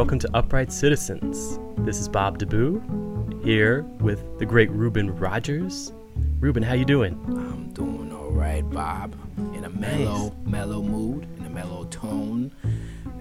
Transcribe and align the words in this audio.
Welcome 0.00 0.18
to 0.20 0.30
Upright 0.34 0.72
Citizens. 0.72 1.58
This 1.84 1.98
is 1.98 2.08
Bob 2.08 2.38
DeBoo 2.38 3.44
here 3.44 3.82
with 4.00 4.38
the 4.38 4.46
great 4.46 4.70
Reuben 4.70 5.14
Rogers. 5.14 5.92
Reuben, 6.40 6.62
how 6.62 6.72
you 6.72 6.86
doing? 6.86 7.20
I'm 7.28 7.68
doing 7.74 8.10
all 8.10 8.30
right, 8.30 8.62
Bob. 8.70 9.14
In 9.54 9.62
a 9.66 9.68
mellow, 9.68 10.28
Nice. 10.30 10.32
mellow 10.46 10.80
mood, 10.82 11.28
in 11.38 11.44
a 11.44 11.50
mellow 11.50 11.84
tone. 11.90 12.50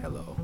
Hello. 0.02 0.38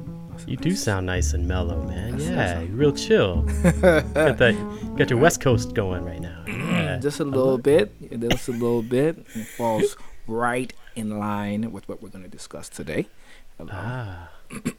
You 0.46 0.58
do 0.58 0.76
sound 0.76 1.06
nice 1.06 1.32
and 1.34 1.48
mellow, 1.48 1.82
man. 1.84 2.18
That's- 2.18 2.64
Yeah, 2.64 2.68
real 2.70 2.92
chill. 2.92 3.44
got 3.44 4.14
that, 4.38 4.94
got 4.98 5.10
your 5.10 5.20
West 5.20 5.40
Coast 5.40 5.74
going 5.74 6.04
right 6.04 6.20
now. 6.20 6.44
Yeah. 6.48 6.98
Just 6.98 7.22
a 7.22 7.26
little 7.26 7.58
bit. 7.58 7.94
Just 8.30 8.50
a 8.50 8.52
little 8.52 8.82
bit. 8.84 9.20
It 9.36 9.48
falls 9.48 9.96
right 10.28 10.74
in 10.98 11.18
line 11.18 11.72
with 11.72 11.88
what 11.88 12.04
we're 12.04 12.10
going 12.10 12.26
to 12.26 12.30
discuss 12.30 12.68
today. 12.68 13.08
Hello. 13.58 13.70
Ah. 13.74 14.30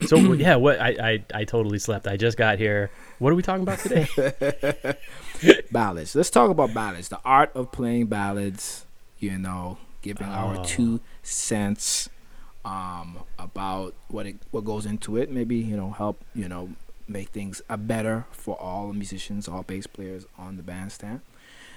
So 0.07 0.17
yeah, 0.33 0.55
what 0.55 0.79
I, 0.79 0.89
I 1.33 1.39
I 1.41 1.43
totally 1.45 1.79
slept. 1.79 2.07
I 2.07 2.17
just 2.17 2.37
got 2.37 2.57
here. 2.59 2.89
What 3.19 3.31
are 3.31 3.35
we 3.35 3.41
talking 3.43 3.63
about 3.63 3.79
today? 3.79 4.07
ballads. 5.71 6.15
Let's 6.15 6.29
talk 6.29 6.49
about 6.49 6.73
ballads. 6.73 7.09
The 7.09 7.19
art 7.25 7.51
of 7.55 7.71
playing 7.71 8.07
ballads. 8.07 8.85
You 9.19 9.37
know, 9.37 9.77
giving 10.03 10.27
Oh. 10.27 10.31
our 10.31 10.65
two 10.65 10.99
cents 11.23 12.07
um, 12.63 13.19
about 13.39 13.95
what 14.09 14.25
it 14.27 14.35
what 14.51 14.63
goes 14.65 14.85
into 14.85 15.17
it. 15.17 15.31
Maybe 15.31 15.55
you 15.57 15.75
know 15.75 15.91
help 15.91 16.21
you 16.35 16.47
know 16.47 16.69
make 17.07 17.29
things 17.29 17.61
a 17.69 17.77
better 17.77 18.25
for 18.31 18.55
all 18.61 18.93
musicians, 18.93 19.47
all 19.47 19.63
bass 19.63 19.87
players 19.87 20.25
on 20.37 20.57
the 20.57 20.63
bandstand. 20.63 21.21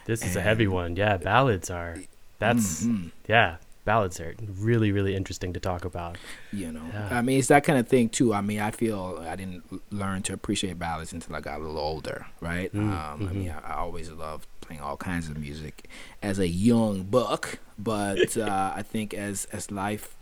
This 0.06 0.24
is 0.24 0.34
a 0.36 0.40
heavy 0.42 0.66
one. 0.66 0.96
Yeah, 0.96 1.16
ballads 1.16 1.70
are. 1.70 1.96
That's 2.38 2.84
Mhm. 2.84 3.10
yeah, 3.28 3.56
ballads 3.84 4.20
are 4.20 4.34
really 4.58 4.92
really 4.92 5.14
interesting 5.16 5.52
to 5.52 5.60
talk 5.60 5.84
about. 5.84 6.16
You 6.52 6.72
know, 6.72 6.84
Yeah. 6.92 7.18
I 7.18 7.22
mean, 7.22 7.38
it's 7.38 7.48
that 7.48 7.64
kind 7.64 7.78
of 7.78 7.88
thing 7.88 8.08
too. 8.08 8.34
I 8.34 8.40
mean, 8.40 8.60
I 8.60 8.70
feel 8.70 9.24
I 9.26 9.36
didn't 9.36 9.64
learn 9.92 10.22
to 10.22 10.32
appreciate 10.32 10.78
ballads 10.78 11.12
until 11.12 11.34
I 11.36 11.40
got 11.40 11.58
a 11.60 11.62
little 11.62 11.78
older, 11.78 12.26
right? 12.40 12.72
Mm, 12.72 12.92
um, 12.92 13.28
I 13.28 13.32
mean, 13.32 13.50
I, 13.50 13.74
I 13.74 13.76
always 13.78 14.10
loved 14.10 14.46
playing 14.60 14.82
all 14.82 14.96
kinds 14.96 15.28
of 15.28 15.36
music 15.38 15.88
as 16.22 16.38
a 16.38 16.46
young 16.48 17.02
buck, 17.02 17.58
but 17.78 18.36
uh, 18.36 18.72
I 18.74 18.82
think 18.82 19.14
as 19.14 19.46
as 19.46 19.70
life, 19.70 20.16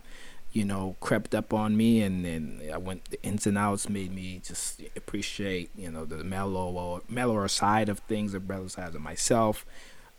you 0.51 0.65
know, 0.65 0.95
crept 0.99 1.35
up 1.35 1.53
on 1.53 1.77
me, 1.77 2.01
and 2.01 2.25
then 2.25 2.61
I 2.73 2.77
went 2.77 3.05
the 3.11 3.21
ins 3.21 3.45
and 3.45 3.57
outs 3.57 3.87
made 3.87 4.11
me 4.13 4.41
just 4.43 4.81
appreciate, 4.95 5.69
you 5.75 5.91
know, 5.91 6.05
the 6.05 6.23
mellow 6.23 7.03
mellower 7.07 7.47
side 7.47 7.89
of 7.89 7.99
things, 7.99 8.31
the 8.31 8.39
mellow 8.39 8.67
side 8.67 8.95
of 8.95 9.01
myself, 9.01 9.65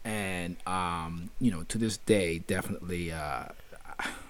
and 0.05 0.57
um, 0.67 1.31
you 1.41 1.51
know, 1.51 1.63
to 1.65 1.79
this 1.79 1.97
day, 1.99 2.39
definitely. 2.39 3.13
Uh, 3.13 3.47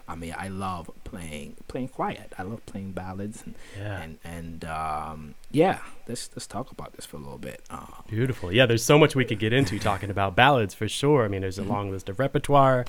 I 0.08 0.16
mean, 0.16 0.34
I 0.36 0.48
love 0.48 0.90
playing 1.04 1.56
playing 1.68 1.88
quiet. 1.88 2.32
I 2.36 2.42
love 2.42 2.66
playing 2.66 2.90
ballads 2.90 3.44
and 3.46 3.54
Yeah. 3.78 4.00
and 4.02 4.18
and 4.24 4.64
um, 4.64 5.34
yeah. 5.52 5.78
Let's 6.08 6.28
let's 6.34 6.48
talk 6.48 6.72
about 6.72 6.94
this 6.94 7.06
for 7.06 7.16
a 7.16 7.20
little 7.20 7.38
bit. 7.38 7.62
Uh, 7.70 7.86
Beautiful. 8.08 8.52
Yeah, 8.52 8.66
there's 8.66 8.82
so 8.82 8.98
much 8.98 9.14
we 9.14 9.24
could 9.24 9.38
get 9.38 9.52
into 9.52 9.78
talking 9.78 10.10
about 10.10 10.34
ballads 10.34 10.74
for 10.74 10.88
sure. 10.88 11.24
I 11.24 11.28
mean, 11.28 11.40
there's 11.42 11.58
a 11.58 11.62
Mm-hmm. 11.62 11.70
long 11.70 11.90
list 11.92 12.08
of 12.08 12.18
repertoire. 12.18 12.84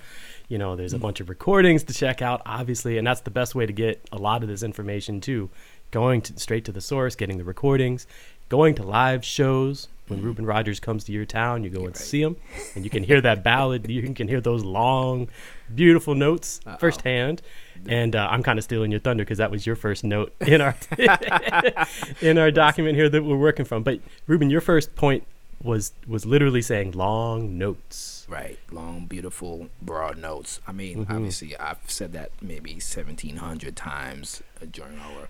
You 0.48 0.58
know, 0.58 0.76
there's 0.76 0.94
a 0.94 1.00
bunch 1.00 1.20
of 1.20 1.30
recordings 1.30 1.84
to 1.84 1.94
check 1.94 2.24
out, 2.24 2.42
obviously, 2.48 2.98
and 2.98 3.06
that's 3.06 3.22
the 3.22 3.32
best 3.32 3.54
way 3.54 3.68
to 3.68 3.74
get 3.74 4.04
a 4.12 4.18
lot 4.18 4.42
of 4.42 4.50
this 4.50 4.64
information 4.64 5.22
too. 5.22 5.52
Going 5.92 6.22
to, 6.22 6.40
straight 6.40 6.66
to 6.66 6.72
the 6.72 6.82
source, 6.82 7.16
getting 7.16 7.38
the 7.38 7.44
recordings, 7.44 8.08
going 8.52 8.76
to 8.76 8.84
live 8.84 9.24
shows. 9.26 9.88
When 10.08 10.22
Reuben 10.22 10.46
Rogers 10.46 10.82
comes 10.82 11.06
to 11.06 11.14
your 11.14 11.24
town, 11.26 11.64
you 11.64 11.70
go 11.70 11.86
and 11.86 11.94
Mm-hmm. 11.96 12.04
right. 12.04 12.12
see 12.14 12.22
him, 12.22 12.36
and 12.76 12.84
you 12.84 12.90
can 12.90 13.02
hear 13.04 13.22
that 13.22 13.46
ballad. 13.46 13.90
You 13.90 14.02
can 14.14 14.28
hear 14.28 14.42
those 14.42 14.62
long, 14.66 15.30
beautiful 15.74 16.16
notes 16.16 16.60
Uh-oh. 16.66 16.76
firsthand. 16.78 17.42
And 17.88 18.14
uh, 18.14 18.28
I'm 18.30 18.44
kind 18.44 18.60
of 18.60 18.66
stealing 18.66 18.92
your 18.92 19.00
thunder 19.00 19.24
because 19.24 19.38
that 19.38 19.50
was 19.52 19.66
your 19.66 19.78
first 19.78 20.04
note 20.04 20.36
in 20.42 20.60
our 20.60 20.76
in 22.22 22.38
our 22.38 22.52
document 22.52 22.96
here 22.96 23.10
that 23.10 23.24
we're 23.24 23.38
working 23.38 23.66
from. 23.66 23.84
But 23.84 24.00
Reuben, 24.28 24.50
your 24.50 24.62
first 24.62 24.96
point 24.96 25.24
was 25.64 25.94
was 26.08 26.26
literally 26.26 26.62
saying 26.62 26.92
long 26.92 27.58
notes. 27.58 28.26
right, 28.30 28.60
long, 28.72 29.06
beautiful, 29.06 29.70
broad 29.82 30.18
notes. 30.18 30.60
I 30.68 30.72
mean, 30.74 31.06
Mhm. 31.06 31.10
obviously, 31.16 31.58
I've 31.58 31.80
said 31.88 32.14
that 32.14 32.32
maybe 32.42 32.80
seventeen 32.80 33.38
hundred 33.38 33.76
times 33.76 34.44
uh, 34.62 34.66
during 34.72 35.00
our 35.00 35.30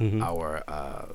Mhm. 0.00 0.22
our 0.22 0.62
uh, 0.68 1.06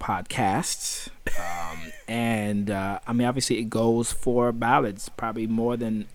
podcasts, 0.00 1.08
um, 1.38 1.92
and 2.06 2.70
uh, 2.70 3.00
I 3.06 3.12
mean, 3.12 3.26
obviously, 3.26 3.58
it 3.58 3.64
goes 3.70 4.12
for 4.12 4.52
ballads 4.52 5.08
probably 5.10 5.46
more 5.46 5.76
than 5.76 6.06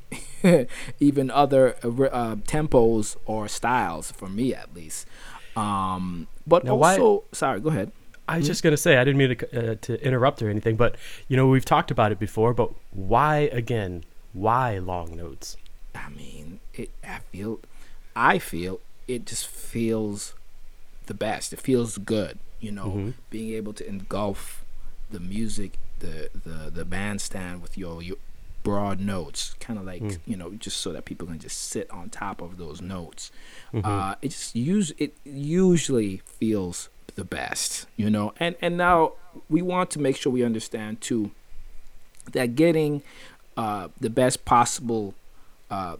even 1.00 1.30
other 1.32 1.76
uh, 1.84 1.88
uh, 1.88 2.36
tempos 2.36 3.16
or 3.26 3.48
styles 3.48 4.12
for 4.12 4.30
me, 4.30 4.54
at 4.54 4.74
least. 4.74 5.08
Um, 5.56 6.28
but 6.48 6.64
Now, 6.64 6.76
why- 6.76 6.98
also, 6.98 7.24
sorry, 7.32 7.60
go 7.60 7.70
ahead. 7.70 7.92
I 8.28 8.38
was 8.38 8.48
just 8.48 8.64
gonna 8.64 8.78
say 8.78 8.96
I 8.98 9.04
didn't 9.04 9.18
mean 9.18 9.38
to 9.38 9.72
uh, 9.74 9.76
to 9.82 10.02
interrupt 10.02 10.42
or 10.42 10.50
anything, 10.50 10.78
but 10.78 10.96
you 11.28 11.36
know 11.36 11.48
we've 11.48 11.66
talked 11.66 11.92
about 11.92 12.14
it 12.14 12.20
before. 12.20 12.54
But 12.54 12.72
why 12.92 13.50
again? 13.52 14.06
Why 14.32 14.78
long 14.78 15.18
notes? 15.18 15.58
I 15.94 16.08
mean, 16.10 16.62
it. 16.74 16.90
I 17.04 17.20
feel, 17.32 17.60
I 18.16 18.40
feel 18.40 18.80
it 19.10 19.26
just 19.26 19.46
feels 19.46 20.34
the 21.08 21.14
best. 21.14 21.54
It 21.54 21.60
feels 21.62 21.98
good, 21.98 22.40
you 22.60 22.72
know, 22.72 22.88
Mhm. 22.92 23.14
being 23.30 23.54
able 23.54 23.74
to 23.74 23.88
engulf 23.88 24.64
the 25.12 25.20
music, 25.20 25.78
the 26.00 26.30
the 26.46 26.70
the 26.70 26.86
bandstand 26.86 27.62
with 27.62 27.78
your 27.78 28.02
your 28.02 28.18
broad 28.64 29.00
notes, 29.00 29.56
kind 29.60 29.78
of 29.78 29.86
like 29.86 30.02
Mm. 30.02 30.20
you 30.26 30.38
know, 30.38 30.52
just 30.52 30.78
so 30.78 30.94
that 30.94 31.04
people 31.06 31.28
can 31.28 31.38
just 31.40 31.58
sit 31.58 31.90
on 31.92 32.10
top 32.10 32.42
of 32.42 32.58
those 32.58 32.82
notes. 32.82 33.30
Mhm. 33.74 33.86
Uh, 33.86 34.16
it 34.22 34.30
just 34.30 34.56
use 34.56 34.94
it 34.98 35.16
usually 35.26 36.22
feels 36.40 36.90
the 37.16 37.24
best, 37.26 37.86
you 37.98 38.10
know. 38.10 38.34
And 38.40 38.56
and 38.62 38.78
now 38.78 39.14
we 39.50 39.62
want 39.62 39.92
to 39.92 40.00
make 40.00 40.16
sure 40.16 40.32
we 40.32 40.44
understand 40.44 41.02
too 41.02 41.32
that 42.32 42.56
getting 42.56 43.02
uh, 43.58 43.90
the 44.00 44.10
best 44.10 44.46
possible 44.46 45.14
uh, 45.70 45.98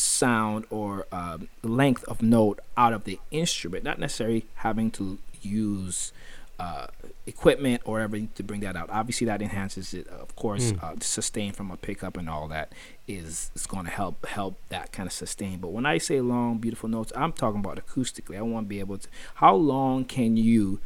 sound 0.00 0.64
or 0.70 1.06
um, 1.12 1.48
length 1.62 2.04
of 2.04 2.22
note 2.22 2.60
out 2.76 2.92
of 2.92 3.04
the 3.04 3.18
instrument, 3.30 3.84
not 3.84 3.98
necessarily 3.98 4.46
having 4.56 4.90
to 4.92 5.18
use 5.42 6.12
uh, 6.58 6.86
equipment 7.26 7.80
or 7.86 7.94
whatever 7.94 8.20
to 8.34 8.42
bring 8.42 8.60
that 8.60 8.76
out. 8.76 8.90
Obviously, 8.90 9.26
that 9.26 9.40
enhances 9.40 9.94
it. 9.94 10.06
Of 10.08 10.36
course, 10.36 10.72
Mm. 10.72 10.82
uh, 10.82 10.94
sustain 11.00 11.52
from 11.52 11.70
a 11.70 11.76
pickup 11.78 12.18
and 12.18 12.28
all 12.28 12.48
that 12.48 12.72
is 13.08 13.50
is 13.54 13.66
going 13.66 13.86
to 13.86 13.90
help 13.90 14.26
help 14.26 14.58
that 14.68 14.92
kind 14.92 15.06
of 15.06 15.12
sustain. 15.12 15.58
But 15.58 15.68
when 15.72 15.86
I 15.86 15.96
say 15.96 16.20
long, 16.20 16.58
beautiful 16.58 16.88
notes, 16.90 17.12
I'm 17.16 17.32
talking 17.32 17.60
about 17.60 17.78
acoustically. 17.84 18.36
I 18.36 18.42
want 18.42 18.66
to 18.66 18.68
be 18.68 18.78
able 18.78 18.98
to. 18.98 19.08
How 19.36 19.54
long 19.54 20.04
can 20.04 20.36
you 20.36 20.80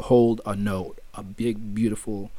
hold 0.00 0.40
a 0.46 0.56
note, 0.56 0.98
a 1.14 1.22
big, 1.22 1.74
beautiful, 1.74 2.30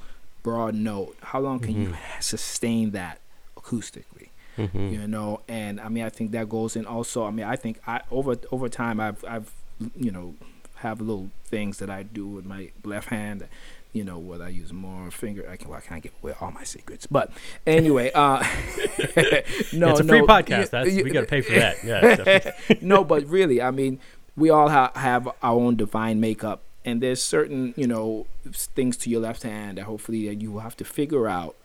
broad 0.41 0.73
note? 0.73 1.15
How 1.21 1.39
long 1.39 1.59
can 1.59 1.79
you 1.79 1.89
Mhm. 1.89 1.93
ha- 1.93 2.19
sustain 2.21 2.89
that 2.91 3.19
acoustically? 3.55 4.18
Mhm. 4.59 4.91
you 4.91 5.07
know 5.07 5.41
and 5.47 5.79
i 5.79 5.87
mean 5.89 6.03
i 6.03 6.09
think 6.09 6.31
that 6.31 6.49
goes 6.49 6.75
in 6.75 6.85
also 6.85 7.23
i 7.25 7.31
mean 7.31 7.45
i 7.45 7.55
think 7.55 7.79
i 7.87 8.01
over 8.11 8.35
over 8.51 8.67
time 8.69 8.99
i've 8.99 9.23
i've 9.27 9.51
you 9.95 10.11
know 10.11 10.35
have 10.75 10.99
little 11.01 11.29
things 11.45 11.77
that 11.79 11.89
i 11.89 12.03
do 12.03 12.27
with 12.27 12.45
my 12.45 12.69
left 12.83 13.07
hand 13.09 13.47
you 13.93 14.03
know 14.03 14.17
what 14.19 14.41
i 14.41 14.49
use 14.49 14.71
more 14.73 15.09
finger 15.11 15.47
i 15.49 15.55
can 15.57 15.69
well, 15.69 15.77
i 15.77 15.81
can't 15.81 16.03
give 16.03 16.11
away 16.21 16.33
all 16.41 16.51
my 16.51 16.63
secrets 16.63 17.05
but 17.07 17.31
anyway 17.65 18.11
uh 18.13 18.39
no 19.73 19.89
it's 19.91 19.99
a 19.99 20.03
free 20.03 20.21
podcast. 20.21 20.69
That's 20.71 20.91
you- 20.93 21.03
we 21.03 21.09
got 21.11 21.21
to 21.21 21.25
pay 21.27 21.41
for 21.41 21.53
that. 21.53 21.83
Yeah. 21.83 22.75
no, 22.81 23.03
but 23.03 23.25
really, 23.27 23.61
I 23.61 23.71
mean, 23.71 23.99
we 24.35 24.49
all 24.49 24.69
ha- 24.69 24.91
have 24.95 25.27
our 25.27 25.55
own 25.55 25.75
divine 25.75 26.19
makeup, 26.19 26.61
and 26.85 27.01
there's 27.01 27.21
certain, 27.21 27.73
you 27.77 27.87
know, 27.87 28.25
things 28.51 28.95
to 28.97 29.09
your 29.09 29.21
left 29.21 29.43
hand 29.43 29.77
that 29.77 29.83
hopefully 29.85 30.27
that 30.27 30.35
you 30.41 30.51
will 30.51 30.61
have 30.61 30.77
to 30.77 30.85
figure 30.85 31.27
out 31.27 31.55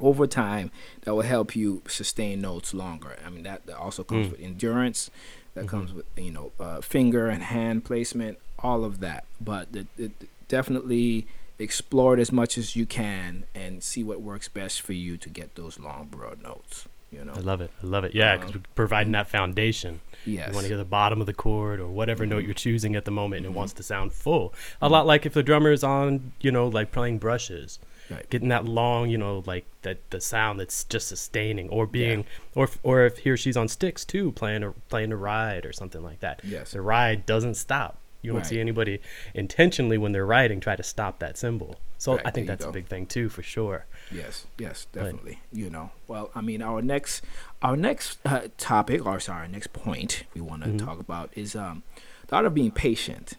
over 0.00 0.26
time 0.26 0.70
that 1.02 1.14
will 1.14 1.22
help 1.22 1.54
you 1.56 1.82
sustain 1.88 2.40
notes 2.40 2.72
longer. 2.74 3.16
I 3.24 3.30
mean, 3.30 3.42
that, 3.44 3.66
that 3.66 3.76
also 3.76 4.02
comes 4.04 4.28
Mm. 4.28 4.30
with 4.32 4.40
endurance. 4.40 5.10
That 5.54 5.64
Mhm. 5.66 5.68
comes 5.68 5.92
with 5.92 6.06
you 6.16 6.30
know 6.30 6.52
uh, 6.60 6.80
finger 6.80 7.28
and 7.28 7.42
hand 7.42 7.84
placement, 7.84 8.38
all 8.60 8.84
of 8.84 9.00
that. 9.00 9.24
But 9.40 9.68
it, 9.74 9.86
it 9.98 10.12
definitely 10.48 11.26
explore 11.58 12.14
it 12.14 12.20
as 12.20 12.32
much 12.32 12.56
as 12.56 12.74
you 12.76 12.86
can 12.86 13.44
and 13.54 13.82
see 13.82 14.02
what 14.02 14.20
works 14.22 14.48
best 14.48 14.80
for 14.80 14.92
you 14.92 15.16
to 15.18 15.28
get 15.28 15.54
those 15.56 15.78
long, 15.78 16.08
broad 16.10 16.42
notes. 16.42 16.86
You 17.10 17.24
know. 17.24 17.32
I 17.34 17.40
love 17.40 17.60
it. 17.60 17.72
I 17.82 17.86
love 17.86 18.04
it. 18.04 18.14
Yeah, 18.14 18.36
because 18.36 18.54
Um, 18.54 18.62
we're 18.64 18.74
providing 18.76 19.12
that 19.14 19.28
foundation. 19.28 20.00
Yes. 20.24 20.48
You 20.50 20.54
want 20.54 20.64
to 20.64 20.68
hear 20.68 20.76
the 20.76 20.84
bottom 20.84 21.20
of 21.20 21.26
the 21.26 21.32
chord 21.34 21.80
or 21.80 21.88
whatever 21.88 22.24
note 22.24 22.44
you're 22.44 22.54
choosing 22.54 22.94
at 22.94 23.04
the 23.04 23.10
moment, 23.10 23.38
and 23.38 23.46
it 23.46 23.52
Mhm. 23.52 23.56
wants 23.56 23.72
to 23.74 23.82
sound 23.82 24.12
full. 24.12 24.54
A 24.80 24.88
lot 24.88 25.06
like 25.06 25.26
if 25.26 25.34
the 25.34 25.42
drummer 25.42 25.72
is 25.72 25.82
on, 25.82 26.30
you 26.40 26.52
know, 26.52 26.68
like 26.68 26.92
playing 26.92 27.18
brushes, 27.18 27.80
Right. 28.10 28.28
getting 28.30 28.48
that 28.48 28.64
long, 28.64 29.08
you 29.08 29.16
know, 29.18 29.42
like 29.46 29.64
that 29.82 29.98
the 30.10 30.20
sound 30.20 30.58
that's 30.58 30.84
just 30.84 31.08
sustaining, 31.08 31.68
or 31.68 31.86
being, 31.86 32.24
or 32.54 32.64
if, 32.64 32.78
or 32.82 33.04
if 33.06 33.18
he 33.18 33.30
or 33.30 33.36
she's 33.36 33.56
on 33.56 33.68
sticks 33.68 34.04
too, 34.04 34.32
playing 34.32 34.62
a 34.64 34.72
playing 34.88 35.12
a 35.12 35.16
ride 35.16 35.64
or 35.64 35.72
something 35.72 36.02
like 36.02 36.20
that. 36.20 36.40
Yes. 36.44 36.72
The 36.72 36.80
ride 36.82 37.24
doesn't 37.26 37.54
stop. 37.54 37.98
You 38.22 38.32
don't 38.34 38.44
see 38.44 38.60
anybody 38.60 39.00
intentionally 39.34 39.96
when 39.96 40.12
they're 40.12 40.26
riding 40.26 40.60
try 40.60 40.76
to 40.76 40.82
stop 40.82 41.20
that 41.20 41.38
cymbal. 41.38 41.76
So 41.96 42.16
Right, 42.16 42.26
I 42.26 42.30
think 42.30 42.48
that's 42.48 42.64
a 42.64 42.70
big 42.70 42.86
thing 42.86 43.06
too, 43.06 43.28
for 43.30 43.42
sure. 43.42 43.86
Yes, 44.10 44.46
yes, 44.58 44.86
Right. 44.94 45.04
definitely. 45.04 45.38
You 45.52 45.70
know, 45.70 45.90
well, 46.06 46.30
I 46.34 46.40
mean, 46.42 46.60
our 46.60 46.82
next, 46.82 47.22
our 47.62 47.76
next 47.76 48.18
uh, 48.26 48.48
topic, 48.58 49.06
or 49.06 49.20
sorry, 49.20 49.48
next 49.48 49.72
point 49.72 50.24
we 50.34 50.40
want 50.42 50.64
to 50.64 50.68
Mhm. 50.70 50.84
talk 50.84 50.98
about 51.00 51.30
is 51.34 51.54
um, 51.56 51.82
the 52.26 52.36
art 52.36 52.44
of 52.46 52.54
being 52.54 52.72
patient. 52.72 53.34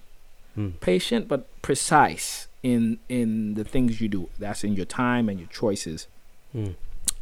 Mm. 0.57 0.79
patient 0.81 1.27
but 1.29 1.47
precise 1.61 2.47
in 2.63 2.99
in 3.09 3.55
the 3.55 3.63
things 3.63 3.99
you 4.01 4.07
do. 4.09 4.29
That's 4.39 4.63
in 4.63 4.73
your 4.73 4.85
time 4.85 5.29
and 5.29 5.39
your 5.39 5.49
choices. 5.49 6.07
Mm. 6.55 6.75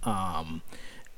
Um, 0.03 0.61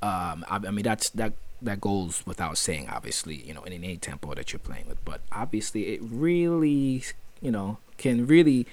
um, 0.02 0.46
I, 0.50 0.60
I 0.68 0.72
mean 0.72 0.84
that's 0.84 1.10
that 1.12 1.34
that 1.62 1.80
goes 1.82 2.24
without 2.26 2.58
saying. 2.58 2.90
Obviously, 2.90 3.36
you 3.36 3.54
know, 3.54 3.64
in 3.64 3.74
any 3.74 3.98
tempo 3.98 4.34
that 4.34 4.52
you're 4.52 4.60
playing 4.60 4.86
with, 4.88 5.04
but 5.06 5.22
obviously 5.32 5.94
it 5.94 6.02
really, 6.04 7.04
you 7.42 7.52
know, 7.52 7.78
can 7.98 8.26
really. 8.28 8.68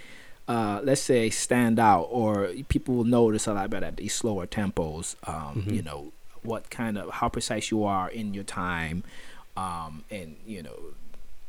Uh, 0.46 0.80
let's 0.82 1.02
say 1.02 1.28
stand 1.28 1.78
out 1.78 2.04
or 2.10 2.48
people 2.70 2.94
will 2.94 3.04
notice 3.04 3.46
a 3.46 3.52
lot 3.52 3.68
better 3.68 3.84
at 3.84 3.98
these 3.98 4.14
slower 4.14 4.46
tempos 4.46 5.14
um, 5.28 5.62
Mhm. 5.66 5.74
you 5.74 5.82
know 5.82 6.10
what 6.42 6.70
kind 6.70 6.96
of 6.96 7.10
how 7.10 7.28
precise 7.28 7.70
you 7.70 7.84
are 7.84 8.08
in 8.08 8.32
your 8.32 8.44
time 8.44 9.04
um, 9.58 10.04
and 10.10 10.36
you 10.46 10.62
know 10.62 10.72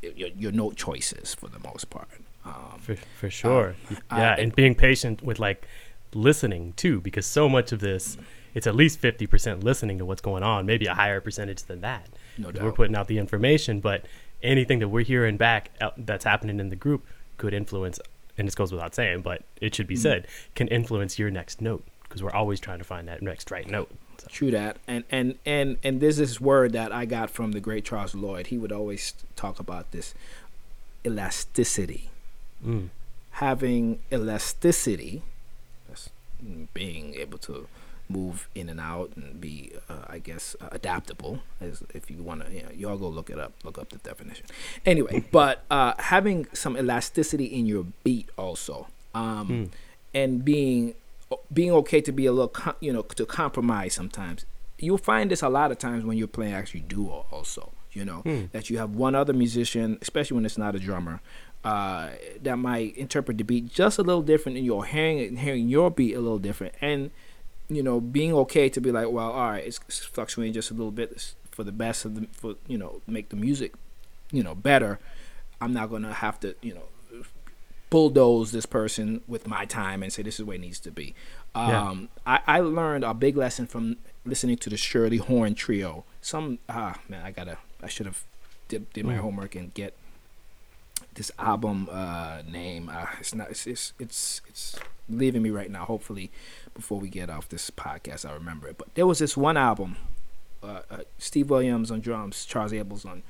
your, 0.02 0.28
your 0.36 0.52
note 0.52 0.76
choices 0.76 1.34
for 1.34 1.48
the 1.48 1.58
most 1.60 1.88
part 1.88 2.08
um, 2.44 2.78
For, 2.80 2.96
for 2.96 3.30
sure. 3.30 3.76
uh, 3.90 3.94
yeah, 4.12 4.32
and- 4.32 4.40
and 4.40 4.56
being 4.56 4.74
patient 4.74 5.22
with 5.22 5.38
like 5.38 5.66
listening 6.14 6.72
too, 6.74 7.00
because 7.00 7.26
so 7.26 7.48
much 7.48 7.72
of 7.72 7.80
this, 7.80 8.16
it's 8.54 8.66
at 8.66 8.74
least 8.74 9.00
50% 9.00 9.62
listening 9.62 9.98
to 9.98 10.04
what's 10.04 10.20
going 10.20 10.42
on, 10.42 10.66
maybe 10.66 10.86
a 10.86 10.94
higher 10.94 11.20
percentage 11.20 11.62
than 11.64 11.80
that. 11.82 12.08
no 12.38 12.50
doubt 12.50 12.64
We're 12.64 12.72
putting 12.72 12.96
out 12.96 13.06
the 13.08 13.18
information, 13.18 13.80
but 13.80 14.04
anything 14.42 14.78
that 14.80 14.88
we're 14.88 15.04
hearing 15.04 15.36
back 15.36 15.70
that's 15.98 16.24
happening 16.24 16.58
in 16.58 16.70
the 16.70 16.76
group 16.76 17.04
could 17.36 17.52
influence, 17.54 18.00
and 18.38 18.46
this 18.48 18.54
goes 18.54 18.72
without 18.72 18.94
saying, 18.94 19.20
but 19.22 19.42
it 19.60 19.74
should 19.74 19.86
be 19.86 19.94
Mhm. 19.94 19.98
said, 19.98 20.26
can 20.54 20.66
influence 20.68 21.18
your 21.18 21.30
next 21.30 21.60
note 21.60 21.84
because 22.02 22.22
we're 22.22 22.32
always 22.32 22.58
trying 22.58 22.78
to 22.78 22.84
find 22.84 23.06
that 23.06 23.22
next 23.22 23.50
right 23.52 23.68
note. 23.68 23.90
So, 24.18 24.26
True 24.30 24.50
that, 24.50 24.76
and 24.88 25.04
and 25.10 25.36
and 25.46 25.78
and 25.84 26.00
there's 26.00 26.16
this 26.18 26.40
word 26.40 26.72
that 26.72 26.92
I 26.92 27.04
got 27.06 27.30
from 27.30 27.52
the 27.52 27.60
great 27.60 27.84
Charles 27.86 28.14
Lloyd. 28.14 28.48
He 28.48 28.58
would 28.58 28.72
always 28.72 29.14
talk 29.36 29.58
about 29.60 29.92
this 29.92 30.12
elasticity. 31.06 32.09
Mm, 32.64 32.88
Having 33.32 34.00
elasticity, 34.12 35.22
that's 35.88 36.10
being 36.74 37.14
able 37.14 37.38
to 37.38 37.68
move 38.08 38.48
in 38.56 38.68
and 38.68 38.80
out 38.80 39.12
and 39.14 39.40
be, 39.40 39.70
uh, 39.88 40.04
I 40.08 40.18
guess, 40.18 40.56
uh, 40.60 40.68
adaptable. 40.72 41.40
As 41.60 41.82
if 41.94 42.10
you 42.10 42.22
want 42.22 42.44
to, 42.44 42.52
you 42.52 42.62
know, 42.64 42.70
y'all 42.76 42.98
go 42.98 43.08
look 43.08 43.30
it 43.30 43.38
up, 43.38 43.52
look 43.62 43.78
up 43.78 43.90
the 43.90 43.98
definition. 43.98 44.46
Anyway, 44.84 45.24
but 45.32 45.62
uh, 45.70 45.94
having 45.98 46.46
some 46.52 46.76
elasticity 46.76 47.44
in 47.46 47.66
your 47.66 47.86
beat 48.04 48.28
also, 48.36 48.88
um, 49.14 49.48
mm, 49.48 49.68
and 50.12 50.44
being 50.44 50.94
being 51.52 51.70
okay 51.70 52.00
to 52.00 52.10
be 52.10 52.26
a 52.26 52.32
little, 52.32 52.48
com- 52.48 52.74
you 52.80 52.92
know, 52.92 53.02
to 53.02 53.24
compromise 53.24 53.94
sometimes. 53.94 54.44
You'll 54.78 54.98
find 54.98 55.30
this 55.30 55.42
a 55.42 55.48
lot 55.48 55.70
of 55.70 55.78
times 55.78 56.04
when 56.04 56.16
you're 56.18 56.26
playing 56.26 56.54
actually 56.54 56.80
duo 56.80 57.26
also. 57.30 57.70
You 57.92 58.04
know 58.04 58.20
Hmm. 58.20 58.44
that 58.52 58.70
you 58.70 58.78
have 58.78 58.90
one 58.94 59.16
other 59.16 59.32
musician, 59.32 59.98
especially 60.00 60.36
when 60.36 60.44
it's 60.46 60.56
not 60.56 60.76
a 60.76 60.78
drummer, 60.78 61.20
uh, 61.64 62.10
that 62.42 62.56
might 62.56 62.96
interpret 62.96 63.36
the 63.38 63.44
beat 63.44 63.70
just 63.72 63.98
a 63.98 64.02
little 64.02 64.22
different, 64.22 64.56
and 64.58 64.64
you're 64.66 64.84
hearing 64.84 65.18
it, 65.18 65.38
hearing 65.38 65.68
your 65.68 65.90
beat 65.90 66.14
a 66.14 66.20
little 66.20 66.38
different, 66.38 66.74
and 66.80 67.10
you 67.68 67.82
know 67.82 68.00
being 68.00 68.32
okay 68.34 68.68
to 68.68 68.80
be 68.80 68.90
like, 68.90 69.08
well, 69.10 69.30
all 69.30 69.50
right, 69.50 69.64
it's, 69.66 69.78
fluctuating 70.04 70.52
just 70.52 70.70
a 70.70 70.74
little 70.74 70.90
bit 70.90 71.34
for 71.50 71.62
the 71.64 71.72
best 71.72 72.04
of 72.04 72.14
the 72.14 72.26
for 72.32 72.54
you 72.66 72.78
know 72.78 73.02
make 73.06 73.28
the 73.28 73.36
music, 73.36 73.74
you 74.32 74.42
know, 74.42 74.54
better. 74.54 74.98
I'm 75.60 75.72
not 75.74 75.90
gonna 75.90 76.12
have 76.14 76.40
to 76.40 76.54
you 76.62 76.74
know 76.74 76.84
bulldoze 77.90 78.52
this 78.52 78.66
person 78.66 79.20
with 79.26 79.48
my 79.48 79.64
time 79.64 80.02
and 80.02 80.12
say 80.12 80.22
this 80.22 80.38
is 80.38 80.44
where 80.44 80.54
it 80.54 80.60
needs 80.60 80.78
to 80.80 80.90
be. 80.92 81.14
Yeah. 81.56 81.88
Um, 81.88 82.08
I, 82.24 82.40
I 82.46 82.60
learned 82.60 83.02
a 83.04 83.12
big 83.14 83.36
lesson 83.36 83.66
from 83.66 83.96
listening 84.24 84.56
to 84.58 84.70
the 84.70 84.76
Shirley 84.76 85.16
Horn 85.16 85.54
Trio. 85.54 86.04
Some 86.20 86.58
ah 86.68 86.98
man, 87.08 87.24
I 87.24 87.32
gotta 87.32 87.58
I 87.82 87.88
should 87.88 88.06
have 88.06 88.22
did, 88.68 88.90
did 88.92 89.04
my 89.04 89.14
Mm. 89.14 89.18
homework 89.20 89.54
and 89.56 89.74
get 89.74 89.96
this 91.14 91.30
album 91.38 91.88
uh, 91.90 92.42
name. 92.50 92.88
Uh, 92.92 93.06
it's 93.18 93.34
not 93.34 93.50
it's, 93.50 93.66
it's 93.66 93.92
it's 93.98 94.40
it's 94.48 94.76
leaving 95.08 95.42
me 95.42 95.50
right 95.50 95.70
now. 95.70 95.84
Hopefully, 95.84 96.30
before 96.74 96.98
we 97.00 97.08
get 97.08 97.30
off 97.30 97.48
this 97.48 97.70
podcast, 97.70 98.28
I 98.28 98.32
remember 98.34 98.68
it. 98.68 98.78
But 98.78 98.94
there 98.94 99.06
was 99.06 99.18
this 99.18 99.36
one 99.36 99.56
album. 99.56 99.96
Uh, 100.62 100.80
uh, 100.90 100.98
Steve 101.18 101.48
Williams 101.50 101.90
on 101.90 102.00
drums, 102.00 102.44
Charles 102.44 102.72
Ables 102.72 103.06
on 103.06 103.22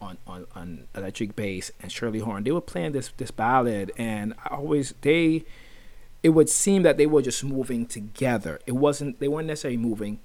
on, 0.00 0.16
on, 0.26 0.46
on 0.54 0.84
electric 0.94 1.34
bass 1.36 1.70
and 1.82 1.90
Shirley 1.90 2.20
Horn. 2.20 2.44
They 2.44 2.52
were 2.52 2.60
playing 2.60 2.92
this 2.92 3.10
this 3.16 3.30
ballad, 3.30 3.92
and 3.98 4.34
I 4.44 4.54
always 4.54 4.94
they. 5.02 5.44
It 6.22 6.30
would 6.30 6.48
seem 6.48 6.82
that 6.82 6.96
they 6.96 7.06
were 7.06 7.22
just 7.22 7.44
moving 7.44 7.86
together. 7.86 8.58
It 8.66 8.72
wasn't. 8.72 9.20
They 9.20 9.28
weren't 9.28 9.46
necessarily 9.46 9.76
moving 9.76 10.18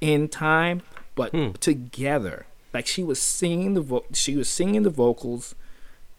in 0.00 0.28
time, 0.28 0.82
but 1.14 1.32
Hmm. 1.32 1.50
together. 1.60 2.46
Like 2.72 2.86
she 2.86 3.02
was 3.04 3.20
singing 3.20 3.74
the 3.74 3.80
vo- 3.82 4.04
she 4.12 4.36
was 4.36 4.48
singing 4.48 4.82
the 4.84 4.90
vocals, 4.90 5.54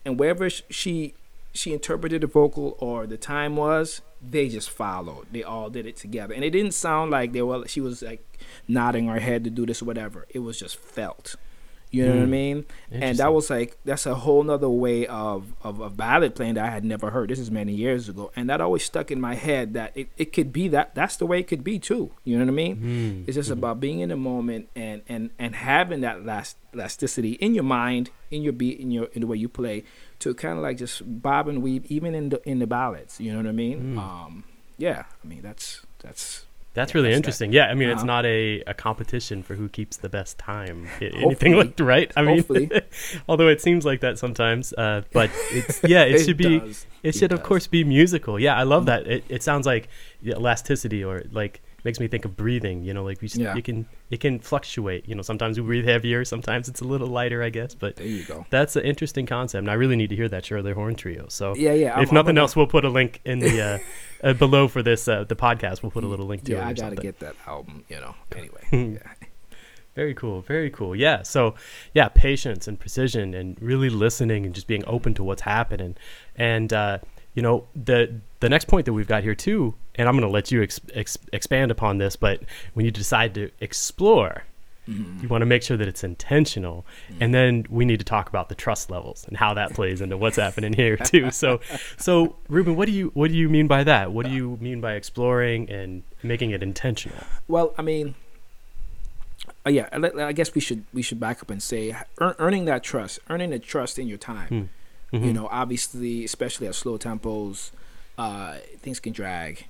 and 0.06 0.19
wherever 0.19 0.50
she 0.50 1.13
she 1.54 1.74
interpreted 1.74 2.22
the 2.22 2.28
vocal 2.28 2.75
or 2.80 3.07
the 3.07 3.18
time 3.18 3.56
was, 3.56 4.02
they 4.22 4.50
just 4.50 4.69
followed. 4.69 5.28
They 5.31 5.44
all 5.44 5.69
did 5.69 5.86
it 5.86 5.96
together, 5.96 6.34
and 6.34 6.44
it 6.44 6.52
didn't 6.52 6.74
sound 6.74 7.12
like 7.12 7.31
they 7.34 7.42
were. 7.42 7.68
She 7.68 7.81
was 7.81 8.02
like 8.02 8.40
nodding 8.68 9.07
her 9.07 9.19
head 9.19 9.44
to 9.46 9.50
do 9.50 9.66
this 9.66 9.81
or 9.81 9.86
whatever. 9.86 10.25
It 10.30 10.40
was 10.40 10.60
just 10.60 10.78
felt. 10.78 11.36
You 11.95 12.06
know 12.06 12.15
what 12.15 12.21
I 12.21 12.25
Hmm. 12.25 12.31
mean? 12.31 12.65
and 12.92 13.18
that 13.18 13.33
was 13.33 13.50
like 13.50 13.77
that's 13.86 14.06
a 14.06 14.15
whole 14.15 14.44
nother 14.44 14.69
way 14.69 15.07
of, 15.07 15.53
of 15.63 15.80
of 15.81 15.95
ballad 15.97 16.36
playing 16.36 16.56
that 16.56 16.65
I 16.65 16.69
had 16.69 16.83
never 16.83 17.09
heard. 17.12 17.30
This 17.30 17.39
is 17.39 17.50
many 17.50 17.74
years 17.74 18.09
ago, 18.09 18.31
and 18.36 18.50
that 18.50 18.59
always 18.62 18.83
stuck 18.83 19.12
in 19.12 19.19
my 19.21 19.36
head 19.36 19.74
that 19.74 19.92
it, 19.95 20.07
it 20.18 20.33
could 20.33 20.51
be 20.51 20.68
that 20.69 20.94
that's 20.95 21.15
the 21.18 21.25
way 21.25 21.39
it 21.39 21.47
could 21.47 21.63
be 21.63 21.80
too. 21.80 22.12
You 22.24 22.38
know 22.38 22.45
what 22.45 22.51
I 22.51 22.56
mean? 22.56 22.75
Mm, 22.77 23.27
It's 23.27 23.36
just 23.36 23.50
mhm. 23.50 23.57
about 23.59 23.80
being 23.80 24.00
in 24.01 24.09
the 24.09 24.18
moment 24.18 24.69
and 24.75 25.01
and 25.07 25.30
and 25.39 25.56
having 25.56 26.01
that 26.01 26.25
last 26.25 26.57
elasticity 26.74 27.33
in 27.33 27.53
your 27.56 27.63
mind, 27.63 28.09
in 28.31 28.42
your 28.44 28.53
beat, 28.53 28.80
in 28.80 28.92
your 28.92 29.06
in 29.13 29.21
the 29.21 29.27
way 29.27 29.38
you 29.38 29.47
play, 29.50 29.83
to 30.19 30.33
kind 30.33 30.57
of 30.57 30.63
like 30.63 30.77
just 30.77 31.01
bob 31.21 31.47
and 31.47 31.62
weave, 31.63 31.86
even 31.86 32.13
in 32.15 32.30
the 32.30 32.42
in 32.50 32.59
the 32.59 32.68
ballads. 32.68 33.19
You 33.19 33.31
know 33.31 33.38
what 33.38 33.47
I 33.47 33.51
mean? 33.53 33.95
Mm. 33.95 33.97
Um, 34.00 34.44
yeah, 34.77 35.03
I 35.24 35.27
mean 35.27 35.42
that's 35.42 35.81
that's 36.00 36.44
That's 36.75 36.94
Yeah, 36.94 36.98
really 36.98 37.10
that's 37.10 37.16
that. 37.16 37.18
interesting. 37.18 37.51
Yeah, 37.54 37.66
I 37.68 37.74
mean, 37.74 37.89
it's 37.89 38.00
Uh-huh. 38.00 38.06
not 38.06 38.25
a, 38.25 38.62
a 38.68 38.74
competition 38.75 39.42
for 39.42 39.56
who 39.56 39.68
keeps 39.69 39.98
the 39.98 40.10
best 40.10 40.38
time. 40.38 40.88
Anything 41.01 41.54
like 41.56 41.80
right? 41.80 42.12
I 42.16 42.22
mean, 42.22 42.45
although 43.27 43.48
it 43.48 43.62
seems 43.62 43.83
like 43.86 44.01
that 44.01 44.19
sometimes, 44.19 44.72
uh, 44.74 45.01
but 45.13 45.31
it's 45.54 45.83
yeah, 45.94 46.04
it, 46.04 46.23
should 46.26 46.38
be. 46.38 46.59
does. 46.59 46.85
It 47.02 47.16
should 47.16 47.31
of 47.31 47.42
course 47.44 47.66
be 47.68 47.83
musical. 47.83 48.40
Yeah, 48.40 48.56
I 48.56 48.64
love 48.64 48.83
Mhm. 48.83 48.88
that. 48.88 49.07
It, 49.07 49.23
it 49.30 49.42
sounds 49.44 49.66
like 49.66 49.88
elasticity 50.26 51.04
or 51.04 51.23
like 51.31 51.61
makes 51.85 51.99
me 51.99 52.07
think 52.09 52.25
of 52.25 52.35
breathing. 52.35 52.83
You 52.83 52.94
know, 52.94 53.04
like 53.04 53.21
we 53.21 53.27
s 53.27 53.37
Yeah. 53.37 53.56
you 53.56 53.61
can 53.61 53.85
it 54.09 54.19
can 54.19 54.39
fluctuate. 54.39 55.07
You 55.07 55.15
know, 55.15 55.21
sometimes 55.21 55.57
we 55.59 55.65
breathe 55.65 55.85
heavier, 55.85 56.25
sometimes 56.25 56.68
it's 56.68 56.81
a 56.81 56.83
little 56.83 57.07
lighter, 57.07 57.42
I 57.44 57.49
guess. 57.49 57.73
But 57.75 57.95
There 57.95 58.06
you 58.07 58.23
go. 58.23 58.45
that's 58.49 58.75
an 58.75 58.83
interesting 58.83 59.25
concept, 59.25 59.59
and 59.59 59.69
I 59.71 59.75
really 59.75 59.95
need 59.95 60.09
to 60.09 60.15
hear 60.15 60.27
that 60.30 60.44
Shirley 60.45 60.73
Horn 60.73 60.95
trio. 60.95 61.27
So 61.30 61.56
Yeah, 61.56 61.73
yeah. 61.73 61.94
I'm- 61.94 62.04
if 62.04 62.09
I'm 62.09 62.15
nothing 62.15 62.35
gonna- 62.35 62.42
else, 62.42 62.56
we'll 62.56 62.68
put 62.68 62.83
a 62.83 62.89
link 62.89 63.21
in 63.23 63.39
the 63.39 63.61
uh, 63.61 63.77
uh, 64.27 64.33
below 64.33 64.68
for 64.68 64.81
this 64.83 65.07
uh, 65.07 65.23
the 65.23 65.35
podcast. 65.35 65.81
We'll 65.83 65.92
put 65.92 66.04
a 66.04 66.07
little 66.07 66.25
link 66.27 66.44
to 66.45 66.51
it. 66.51 66.56
yeah, 66.56 66.68
I 66.68 66.73
gotta 66.73 66.80
something. 66.95 67.04
get 67.04 67.19
that 67.19 67.35
album. 67.47 67.85
You 67.87 67.97
know. 68.01 68.15
Anyway. 68.35 68.63
yeah. 69.01 69.13
Very 69.95 70.13
cool, 70.13 70.42
very 70.42 70.69
cool. 70.69 70.94
Yeah. 70.94 71.23
So, 71.23 71.56
yeah, 71.94 72.09
patience 72.09 72.68
and 72.68 72.77
precision, 72.77 73.33
and 73.33 73.57
really 73.61 73.89
listening, 73.89 74.45
and 74.45 74.54
just 74.54 74.68
being 74.68 74.83
open 74.87 75.13
to 75.13 75.23
what's 75.23 75.44
happening. 75.44 75.95
And 76.35 76.73
uh, 76.73 76.97
you 77.35 77.42
know, 77.44 77.68
the 77.75 78.19
the 78.39 78.49
next 78.49 78.65
point 78.65 78.85
that 78.85 78.94
we've 78.94 79.07
got 79.07 79.21
here 79.23 79.35
too, 79.35 79.75
and 79.95 80.07
I'm 80.07 80.15
going 80.15 80.27
to 80.27 80.33
let 80.33 80.51
you 80.51 80.63
ex- 80.63 80.80
ex- 80.94 81.18
expand 81.31 81.69
upon 81.71 81.97
this. 81.99 82.15
But 82.15 82.42
when 82.73 82.85
you 82.85 82.92
decide 82.92 83.33
to 83.35 83.51
explore, 83.59 84.44
Mhm. 84.87 85.23
you 85.23 85.27
want 85.30 85.42
to 85.42 85.47
make 85.47 85.63
sure 85.63 85.77
that 85.77 85.87
it's 85.87 86.04
intentional, 86.04 86.85
and 87.19 87.33
then 87.33 87.65
we 87.71 87.85
need 87.85 87.97
to 87.99 88.06
talk 88.06 88.30
about 88.30 88.49
the 88.49 88.56
trust 88.56 88.92
levels 88.92 89.25
and 89.27 89.35
how 89.37 89.54
that 89.56 89.73
plays 89.73 89.99
into 89.99 90.15
what's 90.15 90.37
happening 90.37 90.73
here 90.73 90.95
too. 90.95 91.31
So, 91.31 91.59
so 91.97 92.35
Reuben, 92.49 92.75
what 92.75 92.85
do 92.85 92.92
you 92.92 93.09
what 93.15 93.30
do 93.31 93.35
you 93.37 93.49
mean 93.49 93.68
by 93.68 93.83
that? 93.83 94.11
What 94.11 94.27
do 94.27 94.31
you 94.31 94.57
mean 94.61 94.81
by 94.81 94.94
exploring 94.94 95.69
and 95.71 96.04
making 96.23 96.51
it 96.51 96.61
intentional? 96.61 97.18
Well, 97.47 97.73
I 97.77 97.81
mean, 97.81 98.13
uh, 99.65 99.71
yeah. 99.71 99.89
I, 99.92 100.21
I 100.27 100.31
guess 100.33 100.54
we 100.54 100.61
should 100.61 100.83
we 100.94 101.01
should 101.01 101.19
back 101.19 101.42
up 101.42 101.49
and 101.49 101.61
say 101.63 101.89
ear- 102.21 102.35
earning 102.39 102.65
that 102.65 102.83
trust, 102.83 103.19
earning 103.30 103.49
the 103.49 103.59
trust 103.59 103.97
in 103.99 104.07
your 104.07 104.18
time. 104.19 104.69
Hmm. 105.16 105.24
You 105.24 105.34
know, 105.34 105.48
obviously, 105.52 106.26
especially 106.26 106.68
at 106.68 106.76
slow 106.76 106.98
tempos, 106.98 107.72
uh, 108.18 108.57
things 108.81 109.00
can 109.00 109.14
drag. 109.14 109.66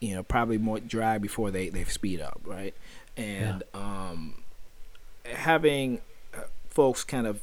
You 0.00 0.16
know, 0.16 0.22
probably 0.22 0.58
more 0.58 0.80
drag 0.80 1.22
before 1.22 1.50
they 1.50 1.68
they 1.68 1.84
speed 1.84 2.20
up, 2.20 2.40
right? 2.44 2.74
And 3.16 3.62
um, 3.74 4.42
having 5.24 6.00
uh, 6.34 6.42
folks 6.70 7.04
kind 7.04 7.26
of 7.26 7.40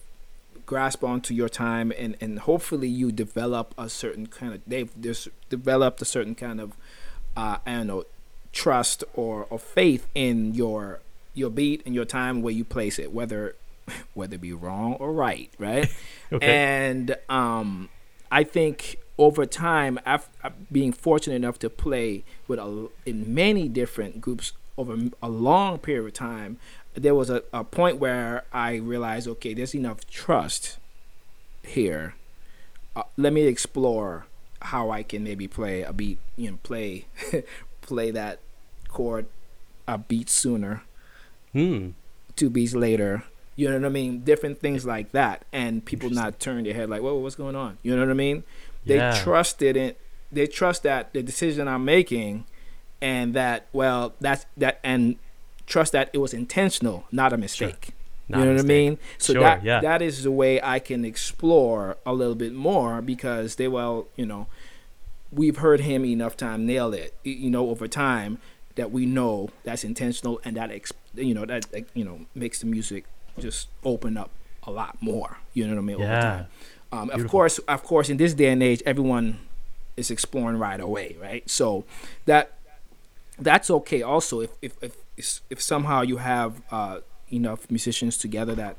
grasp 0.66 1.04
onto 1.04 1.34
your 1.34 1.48
time 1.48 1.94
and 1.98 2.18
and 2.20 2.40
hopefully 2.40 2.90
you 2.90 3.10
develop 3.12 3.74
a 3.78 3.88
certain 3.90 4.28
kind 4.28 4.54
of 4.54 4.62
they've 4.68 4.92
just 5.00 5.30
developed 5.50 6.02
a 6.02 6.06
certain 6.06 6.36
kind 6.36 6.60
of 6.60 6.74
uh, 7.38 7.58
I 7.66 7.76
don't 7.76 7.88
know 7.88 8.04
trust 8.52 9.04
or, 9.14 9.46
or 9.50 9.60
faith 9.60 10.08
in 10.14 10.54
your 10.54 11.00
your 11.34 11.50
beat 11.50 11.82
and 11.86 11.96
your 11.96 12.04
time 12.04 12.42
where 12.42 12.54
you 12.54 12.66
place 12.66 13.00
it 13.00 13.14
whether 13.14 13.56
whether 14.14 14.36
it 14.36 14.42
be 14.42 14.54
wrong 14.54 14.94
or 14.96 15.12
right 15.12 15.52
right 15.58 15.90
Okay. 16.32 16.46
and 16.46 17.16
um 17.30 17.90
I 18.32 18.44
think 18.44 18.98
over 19.18 19.46
time 19.46 20.00
af 20.06 20.30
uh, 20.44 20.50
being 20.72 20.92
fortunate 20.92 21.36
enough 21.36 21.58
to 21.60 21.70
play 21.70 22.24
with 22.48 22.60
a, 22.60 22.90
in 23.06 23.34
many 23.34 23.68
different 23.70 24.20
groups 24.22 24.52
over 24.78 24.96
a 25.24 25.30
long 25.30 25.80
period 25.80 26.06
of 26.06 26.14
time 26.14 26.58
there 26.94 27.16
was 27.16 27.30
a, 27.30 27.44
a 27.54 27.64
point 27.64 27.98
where 27.98 28.44
I 28.52 28.76
realized 28.76 29.28
okay 29.28 29.54
there's 29.54 29.74
enough 29.76 30.06
trust 30.10 30.78
here 31.64 32.16
uh, 32.96 33.04
let 33.16 33.32
me 33.34 33.44
explore 33.44 34.26
how 34.62 34.90
I 34.90 35.04
can 35.04 35.24
maybe 35.24 35.48
play 35.48 35.84
a 35.84 35.94
beat, 35.94 36.18
you 36.36 36.50
know, 36.52 36.58
play 36.64 37.06
play 37.82 38.10
that 38.12 38.40
chord 38.90 39.28
a 39.88 39.98
beat 40.00 40.30
sooner, 40.30 40.82
Hmm. 41.54 41.90
two 42.36 42.50
beats 42.50 42.74
later. 42.74 43.24
You 43.58 43.68
know 43.70 43.76
what 43.80 43.86
I 43.86 43.90
mean? 43.90 44.20
Different 44.22 44.62
things 44.62 44.86
like 44.86 45.12
that, 45.12 45.44
and 45.52 45.84
people 45.84 46.10
not 46.10 46.40
turn 46.40 46.64
their 46.64 46.74
head 46.76 46.90
like, 46.90 47.02
"Whoa, 47.02 47.16
what's 47.16 47.36
going 47.36 47.56
on?" 47.56 47.78
You 47.84 47.94
know 47.96 48.02
what 48.04 48.12
I 48.12 48.14
mean? 48.14 48.44
They 48.86 48.98
Yeah. 48.98 49.22
trusted 49.24 49.76
it. 49.76 50.00
They 50.32 50.48
trust 50.48 50.84
that 50.84 51.12
the 51.14 51.22
decision 51.24 51.68
I'm 51.68 51.84
making, 51.84 52.46
and 53.02 53.34
that 53.34 53.66
well, 53.74 54.14
that's 54.22 54.46
that, 54.58 54.80
and 54.84 55.16
trust 55.66 55.92
that 55.94 56.10
it 56.14 56.20
was 56.20 56.34
intentional, 56.34 57.06
not 57.12 57.34
a 57.34 57.38
mistake. 57.38 57.90
Not 58.30 58.40
you 58.40 58.46
know 58.46 58.52
what 58.56 58.60
I 58.62 58.64
mean? 58.68 59.00
So 59.18 59.34
Sure, 59.34 59.42
that 59.42 59.64
yeah. 59.64 59.80
that 59.82 60.02
is 60.02 60.24
the 60.24 60.32
way 60.32 60.62
I 60.62 60.80
can 60.80 61.04
explore 61.06 61.98
a 62.06 62.14
little 62.14 62.36
bit 62.36 62.54
more 62.54 63.02
because 63.02 63.56
they 63.56 63.68
well, 63.68 64.08
you 64.16 64.26
know, 64.26 64.48
we've 65.32 65.58
heard 65.58 65.80
him 65.82 66.06
enough 66.06 66.38
time 66.38 66.66
nail 66.66 66.94
it, 66.94 67.16
you 67.24 67.50
know, 67.50 67.70
over 67.70 67.88
time 67.88 68.38
that 68.76 68.92
we 68.92 69.06
know 69.06 69.50
that's 69.64 69.84
intentional 69.84 70.40
and 70.46 70.56
that 70.58 70.70
ex- 70.72 70.94
you 71.16 71.34
know 71.34 71.46
that 71.46 71.66
you 71.96 72.06
know 72.06 72.26
makes 72.36 72.60
the 72.60 72.66
music 72.68 73.06
just 73.40 73.68
open 73.84 74.18
up 74.18 74.30
a 74.64 74.72
lot 74.72 74.98
more. 75.02 75.38
You 75.54 75.66
know 75.68 75.74
what 75.76 75.80
I 75.80 75.84
mean? 75.84 75.96
Over 75.98 76.06
Yeah. 76.06 76.22
time. 76.22 76.48
Um, 76.92 77.10
of 77.10 77.28
course, 77.28 77.58
of 77.60 77.84
course, 77.84 78.10
in 78.10 78.18
this 78.18 78.34
day 78.34 78.48
and 78.50 78.64
age, 78.64 78.82
everyone 78.86 79.40
is 79.98 80.10
exploring 80.10 80.58
right 80.58 80.80
away, 80.80 81.16
right? 81.22 81.50
So 81.50 81.84
that 82.26 82.54
that's 83.40 83.70
okay. 83.70 84.02
Also, 84.02 84.42
if 84.42 84.52
if 84.62 84.74
if, 85.18 85.42
if 85.50 85.62
somehow 85.62 86.02
you 86.02 86.18
have 86.18 86.62
uh, 86.72 87.00
enough 87.30 87.70
musicians 87.70 88.18
together 88.18 88.56
that 88.56 88.78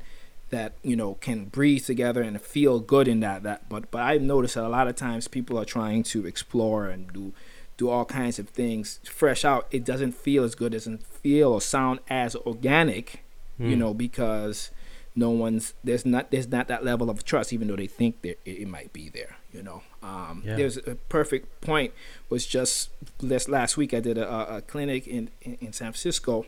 that 0.49 0.73
you 0.83 0.95
know 0.95 1.13
can 1.15 1.45
breathe 1.45 1.85
together 1.85 2.21
and 2.21 2.41
feel 2.41 2.79
good 2.79 3.07
in 3.07 3.19
that 3.19 3.43
that 3.43 3.69
but 3.69 3.91
but 3.91 4.01
I've 4.01 4.21
noticed 4.23 4.55
that 4.55 4.63
a 4.63 4.69
lot 4.69 4.87
of 4.87 4.95
times 4.95 5.27
people 5.27 5.59
are 5.59 5.65
trying 5.65 6.01
to 6.03 6.25
explore 6.25 6.87
and 6.87 7.11
do 7.13 7.33
do 7.77 7.89
all 7.89 8.03
kinds 8.05 8.39
of 8.39 8.49
things 8.49 8.99
fresh 9.05 9.45
out 9.45 9.67
it 9.69 9.85
doesn't 9.85 10.13
feel 10.13 10.43
as 10.43 10.55
good 10.55 10.71
doesn't 10.71 11.05
feel 11.05 11.53
or 11.53 11.61
sound 11.61 11.99
as 12.09 12.35
organic 12.35 13.23
you 13.59 13.73
Hmm. 13.73 13.79
know 13.79 13.93
because 13.93 14.71
no 15.15 15.29
one's 15.31 15.73
there's 15.83 16.05
not 16.05 16.31
there's 16.31 16.47
not 16.47 16.67
that 16.69 16.83
level 16.85 17.09
of 17.09 17.25
trust 17.25 17.51
even 17.51 17.67
though 17.67 17.75
they 17.75 17.87
think 17.87 18.21
that 18.21 18.39
it, 18.45 18.59
it 18.63 18.67
might 18.67 18.93
be 18.93 19.09
there 19.09 19.35
you 19.51 19.61
know 19.61 19.81
um, 20.01 20.43
Yeah. 20.45 20.55
there's 20.55 20.77
a 20.77 20.95
perfect 21.09 21.59
point 21.61 21.91
was 22.29 22.45
just 22.45 22.89
this 23.19 23.49
last 23.49 23.75
week 23.75 23.93
i 23.93 23.99
did 23.99 24.17
a, 24.17 24.27
a- 24.31 24.57
a 24.57 24.61
clinic 24.61 25.07
in, 25.07 25.29
in 25.41 25.57
in 25.59 25.73
san 25.73 25.91
francisco 25.91 26.45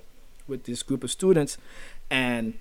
with 0.48 0.64
this 0.66 0.84
group 0.84 1.04
of 1.04 1.12
students 1.12 1.58
and 2.10 2.54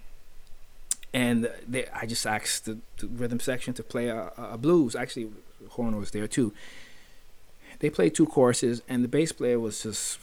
and 1.12 1.50
they, 1.66 1.86
I 1.92 2.06
just 2.06 2.24
asked 2.26 2.66
the, 2.66 2.78
the 2.98 3.08
rhythm 3.08 3.40
section 3.40 3.74
to 3.74 3.82
play 3.82 4.06
a, 4.08 4.30
a 4.36 4.56
blues. 4.56 4.94
Actually, 4.94 5.28
horn 5.70 5.96
was 5.96 6.12
there 6.12 6.28
too. 6.28 6.52
They 7.80 7.90
played 7.90 8.14
two 8.14 8.26
courses, 8.26 8.82
and 8.88 9.02
the 9.02 9.08
bass 9.08 9.32
player 9.32 9.58
was 9.58 9.82
just 9.82 10.18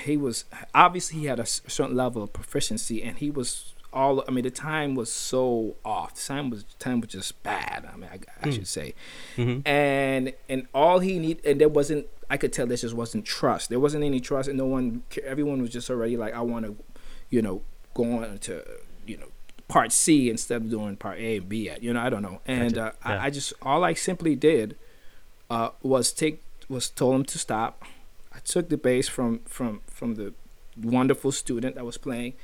he 0.00 0.16
was 0.16 0.44
obviously 0.74 1.20
he 1.20 1.26
had 1.26 1.40
a 1.40 1.46
certain 1.46 1.96
level 1.96 2.22
of 2.22 2.32
proficiency, 2.32 3.02
and 3.02 3.18
he 3.18 3.30
was 3.30 3.74
all. 3.92 4.22
I 4.28 4.30
mean, 4.30 4.44
the 4.44 4.50
time 4.50 4.94
was 4.94 5.10
so 5.12 5.76
off. 5.84 6.14
The 6.14 6.22
time 6.22 6.50
was 6.50 6.64
time 6.78 7.00
was 7.00 7.10
just 7.10 7.42
bad. 7.42 7.88
I 7.92 7.96
mean, 7.96 8.10
I, 8.12 8.18
I 8.42 8.44
Hmm. 8.46 8.50
should 8.52 8.68
say 8.68 8.94
Mhm. 9.36 9.66
and 9.66 10.32
and 10.48 10.66
all 10.74 10.98
he 11.00 11.18
need 11.18 11.44
and 11.44 11.60
there 11.60 11.68
wasn't 11.68 12.06
I 12.28 12.36
could 12.36 12.52
tell 12.52 12.66
there 12.66 12.76
just 12.76 12.94
wasn't 12.94 13.24
trust. 13.24 13.70
There 13.70 13.78
wasn't 13.80 14.02
any 14.04 14.20
trust, 14.20 14.48
and 14.48 14.58
no 14.58 14.66
one. 14.66 15.02
Everyone 15.24 15.62
was 15.62 15.70
just 15.70 15.88
already 15.90 16.16
like, 16.16 16.34
I 16.34 16.40
want 16.40 16.66
to, 16.66 16.76
you 17.30 17.40
know, 17.40 17.62
go 17.94 18.04
on 18.18 18.38
to 18.40 18.64
you 19.06 19.16
know 19.16 19.28
part 19.68 19.92
C 19.92 20.28
instead 20.28 20.62
of 20.62 20.70
doing 20.70 20.96
part 20.96 21.18
A 21.18 21.36
and 21.36 21.48
B 21.48 21.68
at. 21.70 21.82
You 21.82 21.92
know, 21.92 22.00
I 22.00 22.10
don't 22.10 22.22
know. 22.22 22.40
And 22.46 22.74
Gotcha. 22.74 22.96
uh, 23.04 23.08
Yeah. 23.10 23.22
I, 23.22 23.26
I 23.26 23.30
just 23.30 23.52
all 23.62 23.84
I 23.84 23.94
simply 23.94 24.34
did 24.34 24.76
uh, 25.48 25.70
was 25.82 26.12
take 26.12 26.42
was 26.68 26.90
told 26.90 27.14
him 27.14 27.24
to 27.26 27.38
stop. 27.38 27.84
I 28.36 28.40
took 28.44 28.68
the 28.68 28.76
bass 28.76 29.08
from 29.08 29.40
from 29.46 29.80
from 29.86 30.14
the 30.16 30.34
wonderful 30.80 31.32
student 31.32 31.74
that 31.76 31.84
was 31.86 31.96
playing, 31.98 32.34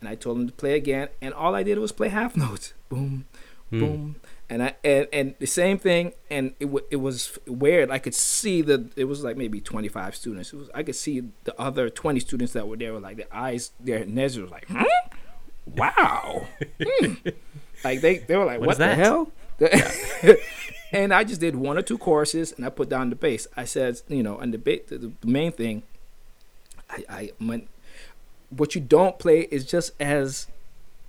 and 0.00 0.08
I 0.08 0.14
told 0.14 0.38
him 0.38 0.46
to 0.46 0.52
play 0.52 0.74
again. 0.74 1.08
And 1.20 1.34
all 1.34 1.54
I 1.54 1.62
did 1.62 1.78
was 1.78 1.92
play 1.92 2.08
half 2.08 2.36
notes. 2.36 2.72
Boom, 2.88 3.26
Hmm. 3.70 3.80
boom 3.80 4.16
and 4.48 4.62
I 4.62 4.76
and, 4.84 5.08
and 5.12 5.34
the 5.40 5.46
same 5.48 5.76
thing 5.76 6.12
and 6.30 6.54
it 6.60 6.66
w- 6.66 6.86
it 6.88 7.00
was 7.08 7.36
weird 7.48 7.90
I 7.90 7.98
could 7.98 8.14
see 8.14 8.62
the 8.62 8.88
it 8.94 9.06
was 9.06 9.24
like 9.24 9.36
maybe 9.36 9.60
25 9.60 10.14
students 10.14 10.52
it 10.52 10.56
was 10.56 10.70
I 10.72 10.84
could 10.84 10.94
see 10.94 11.24
the 11.42 11.60
other 11.60 11.90
20 11.90 12.20
students 12.20 12.52
that 12.52 12.68
were 12.68 12.76
there 12.76 12.92
were 12.92 13.00
like 13.00 13.16
their 13.16 13.32
eyes 13.32 13.72
their 13.80 14.06
noses 14.06 14.38
was 14.42 14.52
like 14.52 14.66
hmm? 14.68 14.84
wow 15.66 16.46
Hmm. 16.80 17.14
like 17.82 18.00
they 18.02 18.18
they 18.18 18.36
were 18.36 18.44
like 18.44 18.60
What 18.60 18.68
what, 18.68 18.78
the 18.78 18.84
that?" 18.84 18.98
hell 18.98 19.32
and 20.96 21.08
I 21.14 21.22
just 21.30 21.40
did 21.40 21.54
one 21.68 21.76
or 21.80 21.82
two 21.90 21.98
courses 21.98 22.46
and 22.56 22.62
I 22.66 22.70
put 22.80 22.88
down 22.94 23.10
the 23.10 23.16
bass 23.26 23.46
I 23.56 23.64
said 23.74 23.92
you 24.08 24.22
know 24.26 24.36
and 24.42 24.50
the 24.54 24.58
ba- 24.66 24.84
the, 24.90 24.98
the 24.98 25.12
main 25.38 25.52
thing 25.52 25.76
I 26.90 26.98
I 27.20 27.22
went 27.50 27.64
what 28.60 28.74
you 28.74 28.80
don't 28.96 29.16
play 29.24 29.40
is 29.56 29.62
just 29.74 29.88
as 30.00 30.46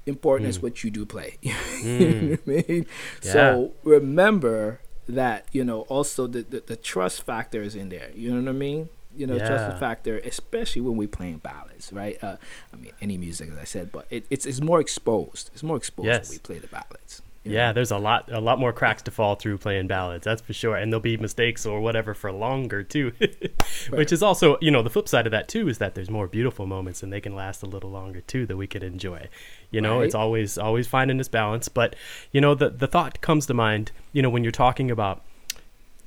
important 0.06 0.50
as 0.50 0.58
Mm. 0.58 0.64
what 0.64 0.84
you 0.84 0.90
do 1.00 1.06
play. 1.06 1.38
you 1.42 1.54
Mm. 1.54 2.22
know 2.22 2.30
what 2.30 2.40
I 2.48 2.72
mean? 2.72 2.86
Yeah. 3.24 3.34
So 3.34 3.72
remember 3.84 4.80
that, 5.10 5.46
you 5.52 5.64
know, 5.70 5.82
also 5.96 6.28
the, 6.28 6.42
the, 6.54 6.60
the 6.66 6.76
trust 6.76 7.18
factor 7.24 7.62
is 7.62 7.76
in 7.76 7.90
there. 7.90 8.10
You 8.16 8.32
know 8.34 8.42
what 8.42 8.50
I 8.50 8.58
mean? 8.68 8.90
You 9.16 9.26
know, 9.28 9.38
trust 9.38 9.78
factor, 9.80 10.18
especially 10.34 10.82
when 10.82 10.96
we're 10.98 11.08
playing 11.20 11.38
ballads, 11.50 11.92
right? 11.92 12.18
Uh, 12.24 12.38
I 12.74 12.76
mean, 12.78 12.92
any 13.02 13.18
music, 13.18 13.50
as 13.52 13.58
I 13.58 13.64
said, 13.66 13.92
but 13.92 14.06
it, 14.10 14.26
it's 14.30 14.46
it's 14.46 14.62
more 14.62 14.80
exposed. 14.80 15.50
It's 15.54 15.64
more 15.64 15.78
exposed 15.78 16.08
Yes. 16.08 16.30
when 16.30 16.36
we 16.36 16.40
play 16.50 16.60
the 16.60 16.68
ballads. 16.78 17.22
Yeah, 17.50 17.72
there's 17.72 17.92
a 17.92 17.98
lot 17.98 18.32
a 18.32 18.40
lot 18.40 18.60
more 18.60 18.74
cracks 18.74 19.02
to 19.04 19.12
fall 19.12 19.36
through 19.36 19.58
playing 19.58 19.88
ballads, 19.88 20.26
that's 20.26 20.42
for 20.42 20.54
sure. 20.54 20.76
And 20.76 20.92
there'll 20.92 21.02
be 21.02 21.18
mistakes 21.18 21.66
or 21.66 21.80
whatever 21.82 22.14
for 22.14 22.32
longer 22.32 22.84
too. 22.84 23.14
Which 23.90 24.12
is 24.12 24.24
also, 24.24 24.58
you 24.62 24.72
know, 24.72 24.82
the 24.82 24.90
flip 24.90 25.08
side 25.08 25.26
of 25.26 25.32
that 25.32 25.48
too 25.48 25.68
is 25.70 25.78
that 25.78 25.96
there's 25.96 26.10
more 26.10 26.28
beautiful 26.28 26.66
moments 26.66 27.04
and 27.04 27.12
they 27.12 27.22
can 27.22 27.36
last 27.36 27.64
a 27.64 27.68
little 27.68 27.90
longer 27.90 28.22
too 28.22 28.46
that 28.46 28.58
we 28.58 28.68
can 28.68 28.84
enjoy. 28.84 29.28
You 29.72 29.82
know, 29.82 30.02
it's 30.02 30.16
always 30.16 30.58
always 30.58 30.88
finding 30.88 31.18
this 31.18 31.28
balance. 31.28 31.68
But, 31.68 31.96
you 32.32 32.42
know, 32.42 32.56
the 32.56 32.70
the 32.70 32.88
thought 32.88 33.22
comes 33.22 33.46
to 33.48 33.54
mind, 33.54 33.92
you 34.14 34.22
know, 34.22 34.30
when 34.30 34.44
you're 34.44 34.52
talking 34.52 34.90
about 34.92 35.24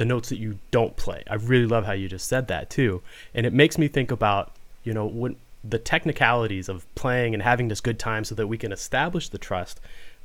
the 0.01 0.07
notes 0.07 0.31
that 0.31 0.39
you 0.39 0.59
don't 0.71 0.97
play. 0.97 1.23
I 1.29 1.35
really 1.35 1.67
love 1.67 1.85
how 1.85 1.93
you 1.93 2.09
just 2.09 2.27
said 2.27 2.49
that 2.49 2.71
too. 2.71 3.03
And 3.35 3.45
it 3.45 3.53
makes 3.53 3.77
me 3.77 3.87
think 3.87 4.11
about, 4.11 4.51
you 4.83 4.95
know, 4.95 5.05
when 5.05 5.37
the 5.63 5.79
technicalities 5.79 6.71
of 6.71 6.87
playing 6.95 7.35
and 7.35 7.43
having 7.43 7.69
this 7.69 7.83
good 7.83 7.99
time 7.99 8.25
so 8.25 8.35
that 8.35 8.47
we 8.47 8.57
can 8.57 8.73
establish 8.73 9.29
the 9.29 9.37
trust. 9.37 9.79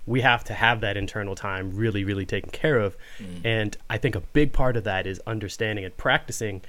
We 0.08 0.22
have 0.22 0.44
to 0.46 0.54
have 0.54 0.82
that 0.82 0.98
internal 0.98 1.36
time 1.36 1.76
really, 1.76 2.04
really 2.04 2.26
taken 2.26 2.52
care 2.52 2.80
of. 2.80 2.96
Mm. 3.20 3.42
And 3.44 3.78
I 3.90 3.98
think 3.98 4.16
a 4.16 4.22
big 4.22 4.54
part 4.54 4.78
of 4.78 4.84
that 4.84 5.08
is 5.08 5.22
understanding 5.26 5.86
and 5.86 5.96
practicing 5.98 6.62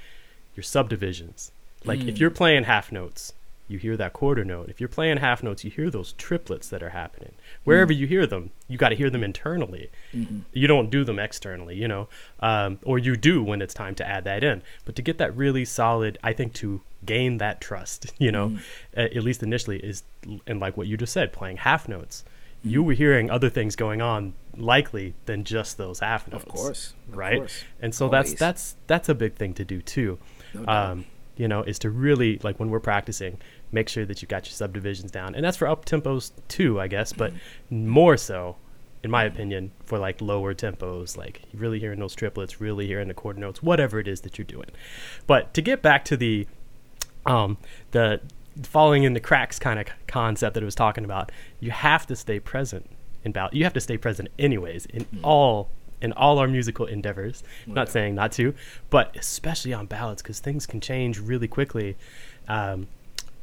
your 0.55 0.63
subdivisions. 0.63 1.51
Like 1.85 1.99
if 1.99 2.15
mm. 2.15 2.19
you're 2.19 2.31
playing 2.31 2.63
half 2.63 2.91
notes, 2.91 3.33
you 3.67 3.77
hear 3.77 3.97
that 3.97 4.13
quarter 4.13 4.45
note. 4.45 4.69
If 4.69 4.79
you're 4.79 4.87
playing 4.87 5.17
half 5.17 5.43
notes, 5.43 5.63
you 5.63 5.69
hear 5.71 5.89
those 5.89 6.13
triplets 6.13 6.69
that 6.69 6.81
are 6.81 6.91
happening. 6.91 7.33
Wherever 7.65 7.91
mm. 7.93 7.97
you 7.97 8.07
hear 8.07 8.25
them, 8.25 8.51
you 8.67 8.77
got 8.77 8.89
to 8.89 8.95
hear 8.95 9.09
them 9.09 9.23
internally. 9.23 9.89
You 10.53 10.67
don't 10.67 10.89
do 10.89 11.03
them 11.03 11.19
externally, 11.19 11.75
you 11.75 11.87
know, 11.87 12.07
um, 12.39 12.79
or 12.83 12.97
you 12.97 13.15
do 13.17 13.43
when 13.43 13.61
it's 13.61 13.73
time 13.73 13.93
to 13.95 14.07
add 14.07 14.23
that 14.23 14.43
in. 14.43 14.61
But 14.85 14.95
to 14.95 15.01
get 15.01 15.17
that 15.17 15.35
really 15.35 15.65
solid, 15.65 16.17
I 16.23 16.31
think 16.33 16.53
to 16.55 16.81
gain 17.05 17.39
that 17.39 17.59
trust, 17.59 18.13
you 18.17 18.31
know, 18.31 18.57
a- 18.95 19.15
at 19.15 19.23
least 19.23 19.43
initially, 19.43 19.79
is 19.79 20.03
and 20.45 20.59
like 20.59 20.77
what 20.77 20.87
you 20.87 20.95
just 20.95 21.13
said, 21.13 21.33
playing 21.33 21.57
half 21.57 21.87
notes. 21.89 22.23
You 22.69 22.83
were 22.83 22.93
hearing 22.93 23.29
other 23.29 23.49
things 23.49 23.75
going 23.75 24.01
on, 24.01 24.33
likely 24.55 25.13
than 25.25 25.43
just 25.43 25.77
those 25.77 25.99
half 25.99 26.27
notes 26.31 26.43
Of 26.43 26.49
course. 26.49 26.93
of 27.09 27.17
right? 27.17 27.37
course. 27.37 27.63
And 27.81 27.93
so 27.93 28.05
Always. 28.05 28.29
that's 28.31 28.39
that's 28.39 28.75
that's 28.87 29.09
a 29.09 29.15
big 29.15 29.35
thing 29.35 29.53
to 29.55 29.65
do 29.65 29.81
too. 29.81 30.17
No 30.53 30.65
um, 30.67 31.05
you 31.35 31.47
know, 31.47 31.61
is 31.63 31.77
to 31.79 31.89
really 31.89 32.39
like 32.43 32.59
when 32.59 32.69
we're 32.69 32.79
practicing, 32.79 33.37
make 33.71 33.87
sure 33.89 34.05
that 34.05 34.21
you 34.21 34.27
got 34.27 34.45
your 34.47 34.53
subdivisions 34.53 35.11
down, 35.11 35.35
and 35.35 35.45
that's 35.45 35.57
for 35.57 35.67
up 35.67 35.85
tempos 35.85 36.31
too, 36.47 36.79
I 36.79 36.87
guess, 36.87 37.13
but 37.13 37.31
more 37.69 38.17
so, 38.17 38.55
in 39.03 39.11
my 39.11 39.23
opinion, 39.25 39.71
for 39.85 39.99
like 39.99 40.19
lower 40.19 40.55
tempos, 40.55 41.15
like 41.15 41.43
really 41.53 41.79
hearing 41.79 41.99
those 41.99 42.15
triplets, 42.15 42.59
really 42.59 42.87
hearing 42.87 43.07
the 43.07 43.13
quarter 43.13 43.39
notes, 43.39 43.61
whatever 43.61 43.99
it 43.99 44.07
is 44.07 44.21
that 44.21 44.39
you're 44.39 44.45
doing. 44.45 44.69
But 45.27 45.53
to 45.53 45.61
get 45.61 45.83
back 45.83 46.03
to 46.05 46.17
the 46.17 46.47
um, 47.27 47.57
the 47.91 48.21
falling 48.63 49.03
in 49.03 49.13
the 49.13 49.19
cracks 49.19 49.59
kind 49.59 49.79
of 49.79 49.87
concept 50.07 50.53
that 50.53 50.63
it 50.63 50.65
was 50.65 50.75
talking 50.75 51.03
about, 51.03 51.31
you 51.59 51.71
have 51.71 52.07
to 52.07 52.15
stay 52.15 52.39
present 52.39 52.89
in 53.23 53.31
ballad. 53.31 53.53
You 53.53 53.63
have 53.63 53.73
to 53.73 53.81
stay 53.81 53.97
present 53.97 54.29
anyways 54.37 54.85
in 54.87 55.05
all 55.23 55.69
in 55.99 56.11
all 56.13 56.37
our 56.37 56.47
musical 56.47 56.85
endeavors. 56.85 57.43
Not 57.65 57.89
saying 57.89 58.15
not 58.15 58.31
to, 58.33 58.53
but 58.89 59.15
especially 59.17 59.73
on 59.73 59.87
ballads 59.87 60.21
because 60.21 60.39
things 60.39 60.65
can 60.65 60.79
change 60.79 61.19
really 61.19 61.47
quickly. 61.47 61.97
Um, 62.47 62.87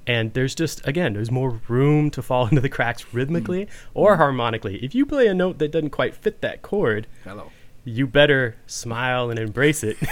and 0.06 0.32
there's 0.34 0.54
just 0.54 0.86
again, 0.86 1.14
there's 1.14 1.30
more 1.30 1.60
room 1.68 2.10
to 2.10 2.22
fall 2.22 2.46
into 2.48 2.60
the 2.60 2.68
cracks 2.68 3.12
rhythmically 3.12 3.68
or 3.92 4.16
harmonically. 4.16 4.76
If 4.84 4.94
you 4.94 5.06
play 5.06 5.26
a 5.26 5.34
note 5.34 5.58
that 5.58 5.72
doesn't 5.72 5.90
quite 5.90 6.14
fit 6.14 6.40
that 6.42 6.62
chord, 6.62 7.06
Hello. 7.24 7.50
you 7.84 8.06
better 8.06 8.56
smile 8.66 9.30
and 9.30 9.38
embrace 9.38 9.82
it. 9.82 9.96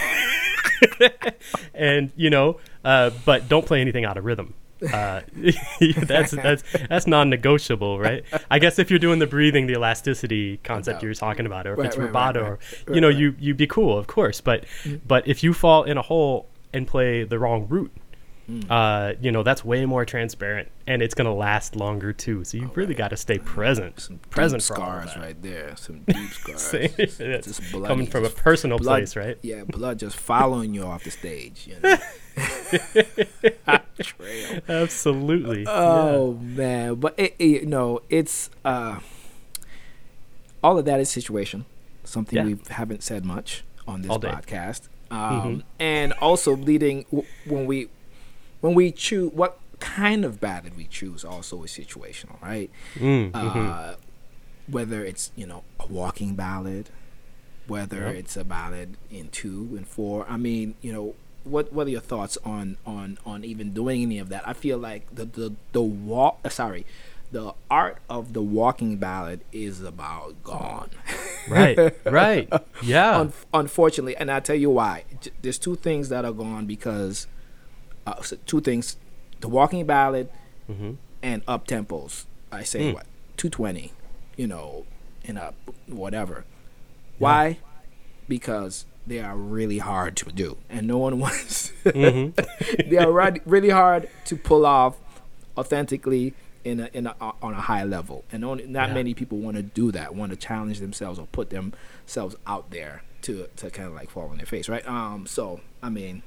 and 1.74 2.10
you 2.16 2.30
know, 2.30 2.58
uh, 2.84 3.10
but 3.24 3.48
don't 3.48 3.66
play 3.66 3.80
anything 3.80 4.04
out 4.04 4.16
of 4.16 4.24
rhythm. 4.24 4.54
Uh, 4.82 5.20
that's 6.06 6.32
that's 6.32 6.64
that's 6.88 7.06
non-negotiable, 7.06 7.98
right? 8.00 8.24
I 8.50 8.58
guess 8.58 8.78
if 8.78 8.90
you're 8.90 8.98
doing 8.98 9.18
the 9.18 9.26
breathing, 9.26 9.66
the 9.66 9.74
elasticity 9.74 10.58
concept 10.64 11.02
you're 11.02 11.14
talking 11.14 11.46
about, 11.46 11.66
or 11.66 11.72
if 11.74 11.78
Right, 11.78 11.86
it's 11.88 11.96
right, 11.96 12.12
rubato, 12.12 12.42
right, 12.42 12.58
or 12.88 12.94
you 12.94 13.00
know, 13.00 13.08
you 13.08 13.34
you'd 13.38 13.56
be 13.56 13.66
cool, 13.66 13.96
of 13.98 14.06
course. 14.06 14.40
But 14.40 14.64
Mm. 14.84 15.00
but 15.06 15.26
if 15.28 15.42
you 15.44 15.52
fall 15.54 15.84
in 15.84 15.96
a 15.98 16.02
hole 16.02 16.48
and 16.72 16.86
play 16.86 17.22
the 17.24 17.38
wrong 17.38 17.66
root, 17.68 17.92
Mm. 18.52 18.66
uh, 18.70 19.14
you 19.20 19.32
know, 19.32 19.42
that's 19.42 19.64
way 19.64 19.86
more 19.86 20.04
transparent, 20.04 20.68
and 20.86 21.00
it's 21.00 21.14
gonna 21.14 21.34
last 21.34 21.74
longer 21.76 22.12
too. 22.12 22.44
So 22.44 22.56
you 22.58 22.66
Oh, 22.66 22.72
really 22.74 22.88
right. 22.88 22.98
got 22.98 23.08
to 23.08 23.16
stay 23.16 23.38
present, 23.38 24.00
Some 24.00 24.18
present 24.30 24.62
for 24.62 24.78
all 24.80 24.98
of 24.98 25.08
scars 25.10 25.16
right 25.24 25.40
there. 25.42 25.74
Some 25.76 26.00
deep 26.06 26.30
scars. 26.30 26.70
Just 26.70 27.20
It's 27.20 27.70
bloody, 27.72 27.86
coming 27.88 28.06
from 28.08 28.24
a 28.24 28.28
personal 28.30 28.78
blood- 28.78 28.98
place, 29.00 29.16
right? 29.16 29.38
Yeah, 29.42 29.64
blood 29.68 29.98
just 30.00 30.16
following 30.16 30.74
you 30.74 30.82
off 30.84 31.04
the 31.04 31.10
stage. 31.10 31.66
You 31.68 31.76
know? 31.82 31.96
Trail. 34.02 34.60
Absolutely. 34.68 35.64
Oh 35.68 36.34
man, 36.34 36.96
but 36.96 37.14
it, 37.18 37.34
it, 37.38 37.44
you 37.62 37.66
know, 37.66 38.00
it's 38.10 38.50
uh, 38.64 38.98
all 40.62 40.78
of 40.78 40.84
that 40.86 41.00
is 41.00 41.08
situation. 41.10 41.64
Something 42.04 42.36
Yeah. 42.38 42.44
we 42.54 42.58
haven't 42.70 43.02
said 43.02 43.24
much 43.24 43.64
on 43.86 44.02
this 44.02 44.10
podcast, 44.10 44.88
um, 45.10 45.18
Mhm. 45.18 45.62
and 45.78 46.12
also 46.14 46.56
leading 46.56 47.04
w- 47.12 47.26
when 47.46 47.66
we 47.66 47.88
when 48.62 48.72
we 48.74 48.90
choose 48.90 49.30
what 49.32 49.58
kind 49.80 50.24
of 50.24 50.40
ballad 50.40 50.76
we 50.76 50.84
choose 50.86 51.24
also 51.24 51.62
is 51.64 51.70
situational, 51.72 52.40
right? 52.40 52.70
Mm, 52.96 53.30
uh, 53.34 53.96
whether 54.68 55.04
it's 55.04 55.30
you 55.36 55.46
know 55.46 55.64
a 55.78 55.86
walking 55.86 56.34
ballad, 56.34 56.88
whether 57.66 58.00
Yep. 58.06 58.14
it's 58.14 58.36
a 58.36 58.44
ballad 58.44 58.96
in 59.10 59.28
two 59.28 59.74
and 59.76 59.86
four. 59.86 60.24
I 60.28 60.36
mean, 60.36 60.74
you 60.80 60.92
know, 60.92 61.14
what 61.44 61.72
what 61.72 61.86
are 61.86 61.90
your 61.90 62.00
thoughts 62.00 62.38
on 62.44 62.76
on 62.86 63.18
on 63.26 63.44
even 63.44 63.72
doing 63.74 64.02
any 64.02 64.18
of 64.18 64.28
that? 64.30 64.46
I 64.48 64.52
feel 64.54 64.78
like 64.78 65.14
the 65.14 65.24
the 65.26 65.52
the 65.72 65.82
walk. 65.82 66.38
Uh, 66.44 66.48
sorry. 66.48 66.86
The 67.32 67.54
art 67.70 67.96
of 68.10 68.34
the 68.34 68.42
walking 68.42 68.98
ballad 68.98 69.40
is 69.52 69.80
about 69.80 70.42
gone. 70.44 70.90
right, 71.48 71.78
right. 72.04 72.46
Yeah. 72.82 73.18
Un- 73.20 73.32
unfortunately, 73.54 74.14
and 74.18 74.30
I'll 74.30 74.42
tell 74.42 74.54
you 74.54 74.68
why. 74.68 75.04
J- 75.18 75.30
There's 75.40 75.58
two 75.58 75.76
things 75.76 76.10
that 76.10 76.26
are 76.26 76.32
gone 76.34 76.66
because 76.66 77.26
uh, 78.06 78.14
two 78.46 78.60
things: 78.60 78.96
the 79.40 79.48
walking 79.48 79.86
ballad 79.86 80.28
hmm 80.66 80.92
and 81.22 81.42
up 81.46 81.66
tempos. 81.66 82.24
I 82.50 82.64
say 82.64 82.80
Mm. 82.90 82.94
what 82.94 83.06
220, 83.36 83.92
you 84.36 84.46
know, 84.46 84.86
in 85.24 85.36
up 85.38 85.54
whatever. 85.86 86.44
Why? 87.18 87.58
Because 88.28 88.86
they 89.06 89.18
are 89.20 89.36
really 89.36 89.78
hard 89.78 90.16
to 90.18 90.30
do, 90.32 90.58
and 90.68 90.86
no 90.86 90.98
one 90.98 91.18
wants. 91.24 91.70
hmm 91.84 92.28
they 92.86 92.96
are 92.98 93.10
really 93.44 93.70
hard 93.70 94.08
to 94.26 94.36
pull 94.36 94.64
off 94.66 94.96
authentically 95.56 96.34
in 96.64 96.78
a, 96.80 96.88
in 96.92 97.06
a, 97.08 97.14
on 97.20 97.52
a 97.54 97.60
high 97.60 97.82
level, 97.84 98.24
and 98.30 98.44
only, 98.44 98.66
not 98.66 98.88
Yeah. 98.88 98.94
many 98.94 99.14
people 99.14 99.38
want 99.38 99.56
to 99.56 99.62
do 99.62 99.90
that. 99.92 100.14
Want 100.14 100.30
to 100.30 100.36
challenge 100.36 100.78
themselves 100.80 101.18
or 101.18 101.26
put 101.32 101.50
themselves 101.50 102.36
out 102.46 102.70
there 102.70 103.02
to 103.22 103.48
to 103.56 103.70
kind 103.70 103.88
of 103.88 103.94
like 103.94 104.10
fall 104.10 104.28
on 104.28 104.36
their 104.36 104.46
face, 104.46 104.68
right? 104.68 104.86
Um. 104.88 105.26
So 105.26 105.60
I 105.82 105.88
mean, 105.88 106.22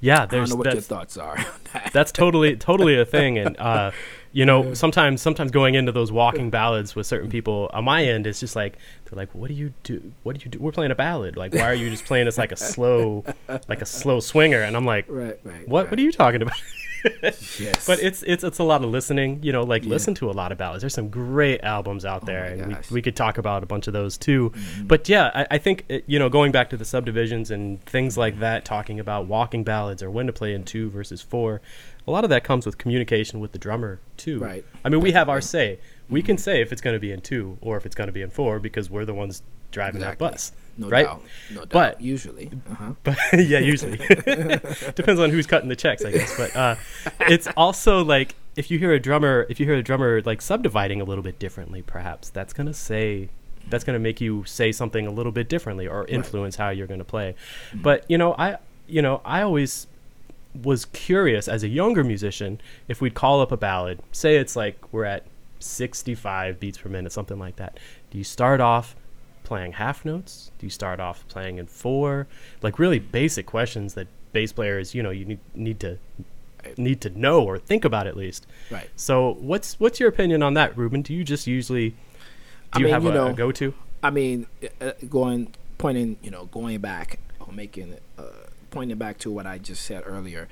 Yeah, 0.00 0.14
I 0.14 0.18
don't 0.20 0.30
there's 0.30 0.50
know 0.50 0.56
what 0.56 0.72
your 0.72 0.82
thoughts 0.82 1.16
are. 1.16 1.36
that. 1.72 1.90
that's 1.92 2.12
totally 2.12 2.56
totally 2.56 2.98
a 2.98 3.04
thing 3.04 3.38
and 3.38 3.56
uh 3.58 3.90
you 4.32 4.44
know 4.44 4.74
sometimes 4.74 5.22
sometimes 5.22 5.50
going 5.50 5.74
into 5.74 5.92
those 5.92 6.10
walking 6.12 6.50
ballads 6.50 6.94
with 6.94 7.06
certain 7.06 7.30
people 7.30 7.70
on 7.72 7.84
my 7.84 8.04
end 8.04 8.26
it's 8.26 8.40
just 8.40 8.56
like 8.56 8.76
they're 9.04 9.16
like 9.16 9.34
what 9.34 9.48
do 9.48 9.54
you 9.54 9.72
do 9.82 10.12
what 10.24 10.36
do 10.36 10.44
you 10.44 10.50
do 10.50 10.58
we're 10.58 10.72
playing 10.72 10.90
a 10.90 10.94
ballad 10.94 11.36
like 11.36 11.54
why 11.54 11.62
are 11.62 11.74
you 11.74 11.88
just 11.88 12.04
playing 12.04 12.24
this 12.26 12.36
like 12.36 12.52
a 12.52 12.56
slow 12.56 13.24
like 13.68 13.80
a 13.80 13.86
slow 13.86 14.20
swinger 14.20 14.60
and 14.62 14.76
i'm 14.76 14.84
like 14.84 15.06
right. 15.08 15.38
Right. 15.44 15.68
what 15.68 15.84
right. 15.84 15.90
what 15.90 15.98
are 15.98 16.02
you 16.02 16.12
talking 16.12 16.42
about 16.42 16.56
Yes. 17.58 17.86
but 17.86 18.00
it's 18.02 18.22
it's 18.24 18.42
it's 18.44 18.58
a 18.58 18.64
lot 18.64 18.82
of 18.82 18.90
listening 18.90 19.40
you 19.42 19.52
know 19.52 19.62
like 19.62 19.84
Yeah. 19.84 19.90
listen 19.90 20.14
to 20.16 20.30
a 20.30 20.32
lot 20.32 20.50
of 20.52 20.58
ballads 20.58 20.82
there's 20.82 20.94
some 20.94 21.08
great 21.08 21.62
albums 21.62 22.04
out 22.04 22.22
Oh 22.22 22.26
there 22.26 22.44
my 22.44 22.50
and 22.50 22.66
we, 22.68 22.74
gosh. 22.74 22.90
we 22.90 23.02
could 23.02 23.14
talk 23.16 23.38
about 23.38 23.62
a 23.62 23.66
bunch 23.66 23.86
of 23.86 23.92
those 23.92 24.16
too 24.18 24.50
Mhm. 24.50 24.88
but 24.88 25.08
yeah 25.08 25.30
I, 25.34 25.46
I 25.52 25.58
think 25.58 25.84
it, 25.88 26.04
you 26.06 26.18
know 26.18 26.28
going 26.28 26.50
back 26.52 26.70
to 26.70 26.76
the 26.76 26.84
subdivisions 26.84 27.50
and 27.50 27.84
things 27.86 28.16
like 28.18 28.38
that 28.40 28.64
talking 28.64 28.98
about 28.98 29.26
walking 29.26 29.64
ballads 29.64 30.02
or 30.02 30.10
when 30.10 30.26
to 30.26 30.32
play 30.32 30.54
in 30.54 30.64
two 30.64 30.90
versus 30.90 31.20
four 31.22 31.60
a 32.06 32.10
lot 32.10 32.24
of 32.24 32.30
that 32.30 32.44
comes 32.44 32.66
with 32.66 32.78
communication 32.78 33.40
with 33.40 33.52
the 33.52 33.58
drummer 33.58 34.00
too 34.16 34.38
Right. 34.38 34.64
i 34.84 34.88
mean 34.88 35.00
we 35.00 35.12
have 35.12 35.28
our 35.28 35.40
say 35.40 35.78
we 36.08 36.22
can 36.22 36.36
say 36.38 36.60
if 36.60 36.72
it's 36.72 36.82
going 36.82 36.94
to 36.94 37.00
be 37.00 37.12
in 37.12 37.20
two 37.20 37.58
or 37.60 37.76
if 37.76 37.86
it's 37.86 37.94
going 37.94 38.08
to 38.08 38.12
be 38.12 38.22
in 38.22 38.30
four 38.30 38.58
because 38.58 38.90
we're 38.90 39.04
the 39.04 39.14
ones 39.14 39.42
driving 39.70 40.00
Exactly. 40.02 40.26
that 40.26 40.32
bus 40.32 40.52
no 40.76 40.88
right? 40.88 41.06
doubt. 41.06 41.22
No 41.50 41.60
doubt. 41.60 41.70
But- 41.70 42.00
usually, 42.00 42.50
uh-huh. 42.70 42.92
but 43.02 43.18
yeah, 43.32 43.58
usually 43.58 43.96
depends 44.94 45.20
on 45.20 45.30
who's 45.30 45.46
cutting 45.46 45.68
the 45.68 45.76
checks, 45.76 46.04
I 46.04 46.12
guess. 46.12 46.36
But 46.36 46.56
uh, 46.56 46.76
it's 47.20 47.48
also 47.56 48.04
like 48.04 48.34
if 48.56 48.70
you 48.70 48.78
hear 48.78 48.92
a 48.92 49.00
drummer, 49.00 49.46
if 49.48 49.60
you 49.60 49.66
hear 49.66 49.76
a 49.76 49.82
drummer 49.82 50.22
like 50.22 50.42
subdividing 50.42 51.00
a 51.00 51.04
little 51.04 51.24
bit 51.24 51.38
differently, 51.38 51.82
perhaps 51.82 52.30
that's 52.30 52.52
gonna 52.52 52.74
say 52.74 53.28
that's 53.68 53.84
gonna 53.84 53.98
make 53.98 54.20
you 54.20 54.44
say 54.44 54.72
something 54.72 55.06
a 55.06 55.10
little 55.10 55.32
bit 55.32 55.48
differently 55.48 55.86
or 55.86 56.06
influence 56.06 56.56
how 56.56 56.70
you're 56.70 56.86
gonna 56.86 57.04
play. 57.04 57.34
Mm-hmm. 57.70 57.82
But 57.82 58.04
you 58.08 58.18
know, 58.18 58.34
I 58.38 58.58
you 58.86 59.02
know 59.02 59.20
I 59.24 59.42
always 59.42 59.86
was 60.62 60.84
curious 60.86 61.48
as 61.48 61.64
a 61.64 61.68
younger 61.68 62.04
musician 62.04 62.60
if 62.86 63.00
we'd 63.00 63.14
call 63.14 63.40
up 63.40 63.50
a 63.50 63.56
ballad, 63.56 64.00
say 64.12 64.36
it's 64.36 64.54
like 64.54 64.92
we're 64.92 65.04
at 65.04 65.24
65 65.58 66.60
beats 66.60 66.78
per 66.78 66.88
minute, 66.88 67.12
something 67.12 67.38
like 67.38 67.56
that. 67.56 67.78
Do 68.10 68.18
you 68.18 68.24
start 68.24 68.60
off 68.60 68.94
playing 69.44 69.72
half 69.72 70.04
notes? 70.04 70.50
Do 70.58 70.66
you 70.66 70.70
start 70.70 70.98
off 71.00 71.26
playing 71.28 71.58
in 71.58 71.66
four? 71.66 72.26
Like 72.62 72.78
really 72.78 72.98
basic 72.98 73.46
questions 73.46 73.94
that 73.94 74.08
bass 74.32 74.52
players, 74.52 74.94
you 74.94 75.02
know, 75.02 75.10
you 75.10 75.24
need 75.24 75.40
need 75.54 75.80
to 75.80 75.98
need 76.76 77.00
to 77.02 77.10
know 77.10 77.44
or 77.44 77.58
think 77.58 77.84
about 77.84 78.06
at 78.06 78.16
least. 78.16 78.46
right. 78.70 78.90
So 78.96 79.34
what's 79.40 79.78
what's 79.78 80.00
your 80.00 80.08
opinion 80.08 80.42
on 80.42 80.54
that, 80.54 80.76
Reuben? 80.76 81.02
Do 81.02 81.14
you 81.14 81.24
just 81.24 81.46
usually 81.46 81.90
do 81.90 81.96
I 82.72 82.78
you 82.78 82.84
mean, 82.86 82.94
have 82.94 83.04
you 83.04 83.10
a, 83.10 83.14
know, 83.14 83.26
a 83.28 83.32
go-to? 83.32 83.74
I 84.02 84.10
mean, 84.10 84.46
uh, 84.80 84.92
going 85.08 85.54
pointing, 85.78 86.16
you 86.22 86.30
know, 86.30 86.46
going 86.46 86.78
back 86.80 87.20
or 87.40 87.52
making 87.52 87.96
uh, 88.18 88.22
pointing 88.70 88.98
back 88.98 89.18
to 89.18 89.30
what 89.30 89.46
I 89.46 89.58
just 89.58 89.84
said 89.84 90.02
earlier. 90.06 90.48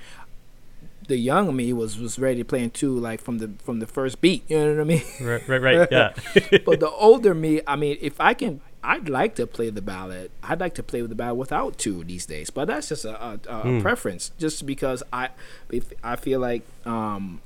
The 1.08 1.16
young 1.16 1.54
me 1.56 1.72
was 1.72 1.98
was 1.98 2.18
ready 2.18 2.38
to 2.38 2.44
play 2.44 2.62
in 2.62 2.70
two, 2.70 2.96
like 2.96 3.20
from 3.20 3.38
the 3.38 3.50
from 3.62 3.80
the 3.80 3.86
first 3.86 4.20
beat. 4.20 4.48
You 4.48 4.58
know 4.58 4.74
what 4.74 4.80
I 4.80 4.84
mean? 4.84 5.02
Right, 5.20 5.48
right, 5.48 5.60
right. 5.60 5.88
Yeah. 5.90 6.12
but 6.64 6.78
the 6.80 6.88
older 6.90 7.34
me, 7.34 7.60
I 7.66 7.74
mean, 7.74 7.98
if 8.00 8.20
I 8.20 8.34
can, 8.34 8.60
I'd 8.84 9.08
like 9.08 9.36
to 9.36 9.46
play 9.46 9.70
the 9.70 9.82
ballad. 9.82 10.30
I'd 10.42 10.58
like 10.60 10.74
to 10.74 10.82
play 10.82 11.02
with 11.02 11.10
the 11.10 11.14
ballad 11.14 11.38
without 11.38 11.78
two 11.78 12.02
these 12.04 12.26
days. 12.26 12.50
But 12.50 12.66
that's 12.66 12.88
just 12.88 13.04
a, 13.04 13.16
a, 13.24 13.40
a 13.48 13.62
Hmm. 13.62 13.80
preference, 13.80 14.32
just 14.38 14.66
because 14.66 15.02
I, 15.12 15.28
if 15.70 15.92
I 16.02 16.16
feel 16.16 16.40
like 16.40 16.62
um, 16.84 17.40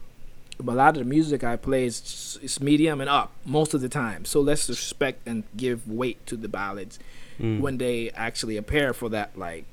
a 0.59 0.62
lot 0.62 0.96
of 0.96 1.05
the 1.05 1.09
music 1.09 1.44
I 1.44 1.57
play 1.57 1.85
is 1.85 2.38
it's 2.42 2.61
medium 2.61 3.01
and 3.03 3.11
up 3.11 3.33
most 3.44 3.75
of 3.75 3.81
the 3.83 3.88
time. 3.90 4.25
So 4.25 4.40
let's 4.40 4.68
respect 4.68 5.27
and 5.29 5.44
give 5.57 5.87
weight 5.88 6.25
to 6.27 6.37
the 6.37 6.49
ballads 6.49 6.99
Mm. 7.38 7.61
when 7.61 7.77
they 7.77 8.09
actually 8.12 8.57
appear 8.57 8.94
for 8.94 9.11
that 9.11 9.37
like 9.38 9.66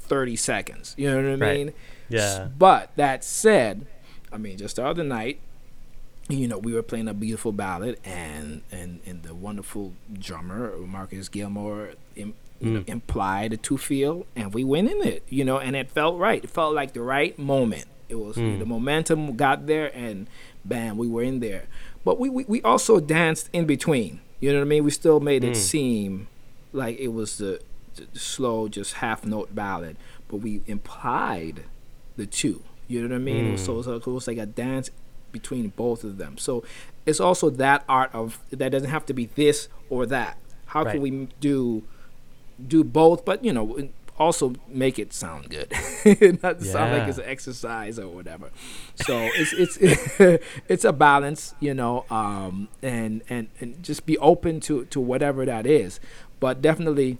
thirty 0.00 0.34
seconds. 0.34 0.94
You 0.98 1.08
know 1.10 1.16
what 1.18 1.24
I 1.24 1.34
Right. 1.50 1.56
mean? 1.58 1.72
Yeah. 2.08 2.48
But 2.58 2.90
that 2.96 3.22
said, 3.22 3.86
I 4.32 4.38
mean, 4.38 4.58
just 4.58 4.74
the 4.74 4.84
other 4.84 5.04
night, 5.04 5.38
you 6.32 6.48
know, 6.48 6.58
we 6.58 6.72
were 6.72 6.82
playing 6.82 7.08
a 7.08 7.14
beautiful 7.14 7.52
ballad, 7.52 7.98
and 8.04 8.62
and 8.70 9.00
and 9.06 9.22
the 9.22 9.34
wonderful 9.34 9.92
drummer 10.12 10.76
Marcus 10.78 11.28
Gilmore 11.28 11.90
im, 12.16 12.34
you 12.60 12.70
know, 12.70 12.80
Mm. 12.80 12.88
implied 12.88 13.52
a 13.52 13.56
two 13.56 13.78
feel, 13.78 14.26
and 14.36 14.52
we 14.52 14.64
went 14.64 14.90
in 14.90 15.02
it, 15.06 15.22
you 15.28 15.44
know, 15.44 15.58
and 15.58 15.74
it 15.74 15.90
felt 15.90 16.18
right. 16.18 16.42
It 16.44 16.50
felt 16.50 16.74
like 16.74 16.92
the 16.92 17.00
right 17.02 17.38
moment. 17.38 17.86
It 18.08 18.16
was 18.16 18.36
Mm. 18.36 18.58
the 18.58 18.66
momentum 18.66 19.36
got 19.36 19.66
there, 19.66 19.90
and 19.96 20.26
bam, 20.64 20.98
we 20.98 21.06
were 21.08 21.22
in 21.22 21.40
there. 21.40 21.64
But 22.04 22.18
we, 22.20 22.28
we 22.28 22.44
we 22.44 22.60
also 22.62 23.00
danced 23.00 23.48
in 23.52 23.64
between. 23.66 24.20
You 24.40 24.52
know 24.52 24.58
what 24.58 24.64
I 24.64 24.68
mean? 24.68 24.84
We 24.84 24.90
still 24.90 25.20
made 25.20 25.44
it 25.44 25.52
Mm. 25.52 25.56
seem 25.56 26.28
like 26.72 26.98
it 26.98 27.08
was 27.12 27.38
the, 27.38 27.60
the 27.96 28.18
slow, 28.18 28.68
just 28.68 28.94
half 28.94 29.24
note 29.24 29.54
ballad, 29.54 29.96
but 30.28 30.38
we 30.38 30.62
implied 30.66 31.64
the 32.16 32.26
two. 32.26 32.62
You 32.88 33.02
know 33.02 33.08
what 33.08 33.14
I 33.16 33.18
mean? 33.18 33.46
It 33.46 33.50
was 33.52 33.64
so, 33.64 33.74
Mm. 33.74 33.84
so 33.84 33.94
it 33.96 34.06
was 34.06 34.26
like 34.26 34.38
a 34.38 34.46
dance 34.46 34.90
between 35.32 35.68
both 35.70 36.04
of 36.04 36.18
them. 36.18 36.38
So 36.38 36.64
it's 37.06 37.20
also 37.20 37.50
that 37.50 37.84
art 37.88 38.10
of 38.14 38.38
that 38.50 38.70
doesn't 38.70 38.90
have 38.90 39.06
to 39.06 39.14
be 39.14 39.26
this 39.26 39.68
or 39.88 40.06
that. 40.06 40.38
How 40.66 40.84
Right. 40.84 40.92
can 40.92 41.02
we 41.02 41.28
do 41.40 41.82
do 42.66 42.84
both, 42.84 43.24
but 43.24 43.44
you 43.44 43.52
know, 43.52 43.88
also 44.18 44.54
make 44.68 44.98
it 44.98 45.12
sound 45.14 45.48
good, 45.48 45.72
not 46.42 46.60
sound 46.62 46.92
like 46.92 47.08
it's 47.08 47.18
an 47.18 47.24
exercise 47.24 47.98
or 47.98 48.08
whatever. 48.08 48.50
So 48.96 49.16
it's 49.34 49.52
it's 49.54 50.40
it's 50.68 50.84
a 50.84 50.92
balance, 50.92 51.54
you 51.60 51.74
know, 51.74 52.04
um, 52.10 52.68
and 52.82 53.22
and 53.30 53.48
and 53.60 53.82
just 53.82 54.04
be 54.06 54.18
open 54.18 54.60
to 54.60 54.84
to 54.86 55.00
whatever 55.00 55.46
that 55.46 55.66
is, 55.66 56.00
but 56.38 56.60
definitely 56.60 57.18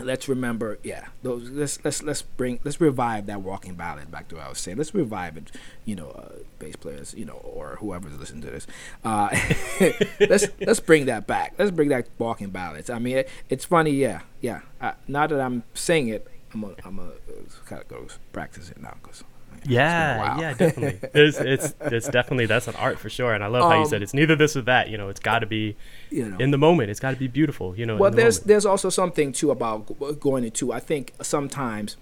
let's 0.00 0.28
remember, 0.28 0.78
yeah, 0.82 1.06
those 1.22 1.50
let's 1.50 1.84
let's 1.84 2.02
let's 2.02 2.22
bring 2.22 2.60
let's 2.64 2.80
revive 2.80 3.26
that 3.26 3.42
walking 3.42 3.74
ballad 3.74 4.10
back 4.10 4.28
to 4.28 4.36
what 4.36 4.46
I 4.46 4.48
was 4.48 4.58
saying. 4.58 4.78
Let's 4.78 4.94
revive 4.94 5.36
it, 5.36 5.50
you 5.84 5.94
know, 5.94 6.10
uh, 6.10 6.38
bass 6.58 6.76
players, 6.76 7.14
you 7.14 7.24
know, 7.24 7.34
or 7.34 7.76
whoever's 7.80 8.18
listening 8.18 8.42
to 8.42 8.50
this. 8.50 8.66
Uh, 9.04 9.28
let's 10.20 10.46
let's 10.60 10.80
bring 10.80 11.06
that 11.06 11.26
back. 11.26 11.54
Let's 11.58 11.70
bring 11.70 11.90
that 11.90 12.08
walking 12.18 12.50
ballads. 12.50 12.88
I 12.88 12.98
mean, 12.98 13.18
it, 13.18 13.28
it's 13.48 13.64
funny, 13.64 13.90
yeah, 13.90 14.22
yeah. 14.40 14.60
Now 15.06 15.26
that 15.26 15.40
I'm 15.40 15.62
saying 15.74 16.08
it, 16.08 16.26
I'm 16.54 16.62
gonna 16.62 16.74
I'm 16.84 16.96
gonna 16.96 17.10
uh, 17.10 17.66
kind 17.66 17.82
of 17.82 17.88
go 17.88 18.06
practice 18.32 18.70
it 18.70 18.80
now 18.80 18.94
because 19.02 19.24
Yeah, 19.64 20.38
yeah, 20.40 20.54
definitely. 20.54 21.08
There's, 21.12 21.36
it's 21.38 21.74
it's 21.80 22.08
definitely 22.08 22.46
that's 22.46 22.68
an 22.68 22.74
art 22.76 22.98
for 22.98 23.08
sure, 23.08 23.32
and 23.32 23.42
I 23.44 23.46
love 23.46 23.62
how 23.70 23.76
you 23.76 23.82
Um, 23.82 23.88
said 23.88 24.02
it's 24.02 24.14
neither 24.14 24.34
this 24.36 24.56
or 24.56 24.62
that. 24.62 24.88
You 24.90 24.98
know, 24.98 25.08
it's 25.08 25.20
got 25.20 25.40
to 25.40 25.46
be 25.46 25.76
You 26.10 26.28
know. 26.30 26.36
in 26.38 26.50
the 26.50 26.58
moment. 26.58 26.90
It's 26.90 27.00
got 27.00 27.10
to 27.12 27.16
be 27.16 27.28
beautiful. 27.28 27.76
You 27.76 27.86
know. 27.86 27.96
well 27.96 28.10
the 28.10 28.16
there's 28.16 28.38
moment. 28.38 28.48
there's 28.48 28.66
also 28.66 28.90
something 28.90 29.32
too 29.32 29.50
about 29.50 30.18
going 30.20 30.44
into 30.44 30.72
i 30.72 30.80
think 30.80 31.12
sometimes 31.22 31.96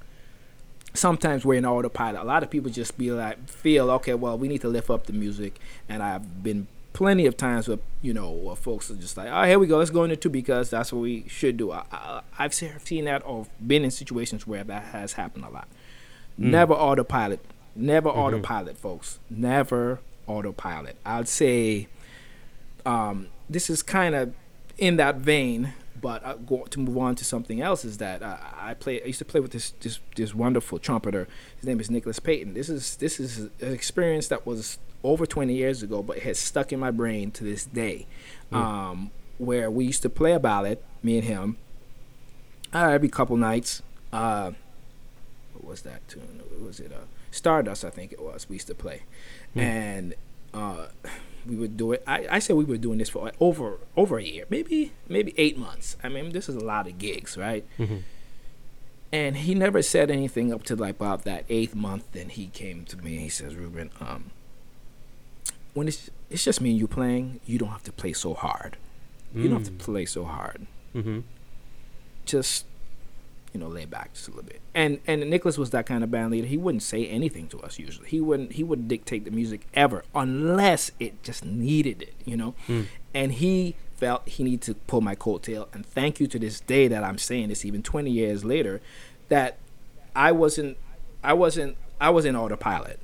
sometimes 0.94 1.44
we're 1.44 1.54
in 1.54 1.64
autopilot 1.64 2.20
a 2.20 2.24
lot 2.24 2.42
of 2.42 2.50
people 2.50 2.70
just 2.70 2.98
be 2.98 3.10
like 3.12 3.48
feel 3.48 3.90
okay 3.92 4.14
well 4.14 4.36
we 4.36 4.48
need 4.48 4.60
to 4.60 4.68
lift 4.68 4.90
up 4.90 5.06
the 5.06 5.12
music 5.12 5.60
and 5.88 6.02
i've 6.02 6.42
been 6.42 6.66
plenty 6.92 7.26
of 7.26 7.36
times 7.36 7.68
where 7.68 7.78
you 8.02 8.12
know 8.12 8.52
folks 8.56 8.90
are 8.90 8.96
just 8.96 9.16
like 9.16 9.28
oh 9.30 9.44
here 9.44 9.58
we 9.58 9.66
go 9.68 9.78
let's 9.78 9.90
go 9.90 10.02
into 10.02 10.16
two 10.16 10.28
because 10.28 10.70
that's 10.70 10.92
what 10.92 11.00
we 11.00 11.24
should 11.28 11.56
do 11.56 11.70
I, 11.70 11.84
I, 11.92 12.20
I've 12.40 12.52
seen 12.52 13.04
that 13.04 13.22
or 13.24 13.46
been 13.64 13.84
in 13.84 13.92
situations 13.92 14.46
where 14.48 14.64
that 14.64 14.82
has 14.86 15.12
happened 15.12 15.44
a 15.44 15.50
lot 15.50 15.68
never 16.40 16.74
autopilot 16.74 17.40
never 17.76 18.08
autopilot 18.08 18.76
folks 18.76 19.18
never 19.28 20.00
autopilot 20.26 20.96
i'd 21.04 21.28
say 21.28 21.86
um, 22.86 23.28
this 23.48 23.70
is 23.70 23.82
kind 23.82 24.14
of 24.14 24.32
in 24.78 24.96
that 24.96 25.16
vein, 25.16 25.74
but 26.00 26.24
uh, 26.24 26.34
go, 26.34 26.64
to 26.64 26.80
move 26.80 26.96
on 26.96 27.14
to 27.16 27.24
something 27.24 27.60
else 27.60 27.84
is 27.84 27.98
that 27.98 28.22
uh, 28.22 28.38
I 28.58 28.74
play. 28.74 29.02
I 29.02 29.06
used 29.06 29.18
to 29.18 29.24
play 29.24 29.40
with 29.40 29.52
this 29.52 29.72
this 29.80 30.00
this 30.16 30.34
wonderful 30.34 30.78
trumpeter. 30.78 31.28
His 31.56 31.66
name 31.66 31.80
is 31.80 31.90
Nicholas 31.90 32.18
Payton. 32.18 32.54
This 32.54 32.68
is 32.68 32.96
this 32.96 33.20
is 33.20 33.38
an 33.38 33.72
experience 33.72 34.28
that 34.28 34.46
was 34.46 34.78
over 35.02 35.26
20 35.26 35.54
years 35.54 35.82
ago, 35.82 36.02
but 36.02 36.18
it 36.18 36.22
has 36.24 36.38
stuck 36.38 36.72
in 36.72 36.80
my 36.80 36.90
brain 36.90 37.30
to 37.32 37.44
this 37.44 37.64
day. 37.64 38.06
Um, 38.52 39.10
where 39.38 39.70
we 39.70 39.86
used 39.86 40.02
to 40.02 40.10
play 40.10 40.32
a 40.32 40.40
ballad, 40.40 40.78
me 41.02 41.16
and 41.16 41.24
him, 41.24 41.56
uh, 42.74 42.88
every 42.88 43.08
couple 43.08 43.36
nights. 43.36 43.82
Uh, 44.12 44.52
was 45.70 45.82
that 45.82 46.06
tune? 46.08 46.42
Was 46.64 46.80
it 46.80 46.92
uh, 46.92 47.04
Stardust? 47.30 47.84
I 47.84 47.90
think 47.90 48.12
it 48.12 48.20
was. 48.20 48.48
We 48.48 48.56
used 48.56 48.66
to 48.66 48.74
play, 48.74 49.02
and 49.54 50.14
uh, 50.52 50.86
we 51.46 51.56
would 51.56 51.76
do 51.76 51.92
it. 51.92 52.02
I, 52.06 52.26
I 52.36 52.38
said 52.40 52.56
we 52.56 52.64
were 52.64 52.76
doing 52.76 52.98
this 52.98 53.08
for 53.08 53.30
over 53.40 53.78
over 53.96 54.18
a 54.18 54.22
year, 54.24 54.44
maybe 54.50 54.92
maybe 55.08 55.32
eight 55.38 55.56
months. 55.56 55.96
I 56.04 56.08
mean, 56.08 56.30
this 56.32 56.48
is 56.48 56.56
a 56.56 56.64
lot 56.72 56.86
of 56.88 56.98
gigs, 56.98 57.36
right? 57.36 57.64
Mhm. 57.78 58.02
And 59.12 59.36
he 59.38 59.54
never 59.56 59.82
said 59.82 60.08
anything 60.10 60.52
up 60.52 60.62
to 60.64 60.76
like 60.76 60.96
about 60.96 61.24
that 61.24 61.44
eighth 61.48 61.74
month. 61.74 62.04
Then 62.12 62.28
he 62.28 62.46
came 62.48 62.84
to 62.86 62.96
me 62.96 63.12
and 63.14 63.22
he 63.22 63.28
says, 63.28 63.54
"Reuben, 63.56 63.90
um, 64.00 64.30
when 65.74 65.88
it's 65.88 66.10
it's 66.30 66.44
just 66.44 66.60
me 66.60 66.70
and 66.70 66.78
you 66.78 66.86
playing, 66.86 67.40
you 67.46 67.58
don't 67.58 67.70
have 67.70 67.82
to 67.84 67.92
play 67.92 68.12
so 68.12 68.34
hard. 68.34 68.76
You 69.34 69.48
don't 69.48 69.58
have 69.64 69.66
to 69.66 69.72
Mm. 69.72 69.78
play 69.78 70.06
so 70.06 70.24
hard. 70.24 70.66
Mhm. 70.94 71.22
Just." 72.24 72.66
You 73.52 73.58
know, 73.60 73.66
lay 73.68 73.84
back 73.84 74.12
just 74.14 74.28
a 74.28 74.30
little 74.30 74.44
bit, 74.44 74.60
and 74.74 75.00
and 75.06 75.28
Nicholas 75.28 75.58
was 75.58 75.70
that 75.70 75.84
kind 75.86 76.04
of 76.04 76.10
band 76.10 76.30
leader. 76.30 76.46
He 76.46 76.56
wouldn't 76.56 76.82
say 76.84 77.06
anything 77.06 77.48
to 77.48 77.58
us 77.60 77.78
usually. 77.78 78.08
He 78.08 78.20
wouldn't 78.20 78.52
he 78.52 78.62
wouldn't 78.62 78.86
dictate 78.88 79.24
the 79.24 79.30
music 79.32 79.66
ever, 79.74 80.04
unless 80.14 80.92
it 81.00 81.22
just 81.22 81.44
needed 81.44 82.00
it. 82.02 82.14
You 82.24 82.36
know, 82.36 82.54
Mm. 82.68 82.86
and 83.12 83.32
he 83.32 83.74
felt 83.96 84.26
he 84.28 84.44
needed 84.44 84.62
to 84.62 84.74
pull 84.74 85.00
my 85.00 85.14
coattail. 85.14 85.66
And 85.74 85.84
thank 85.84 86.20
you 86.20 86.26
to 86.28 86.38
this 86.38 86.60
day 86.60 86.86
that 86.88 87.02
I'm 87.04 87.18
saying 87.18 87.48
this, 87.48 87.64
even 87.64 87.82
20 87.82 88.10
years 88.10 88.44
later, 88.44 88.80
that 89.28 89.58
I 90.16 90.32
wasn't, 90.32 90.78
I 91.22 91.32
wasn't, 91.34 91.76
I 92.00 92.08
was 92.10 92.24
in 92.24 92.34
autopilot. 92.36 92.98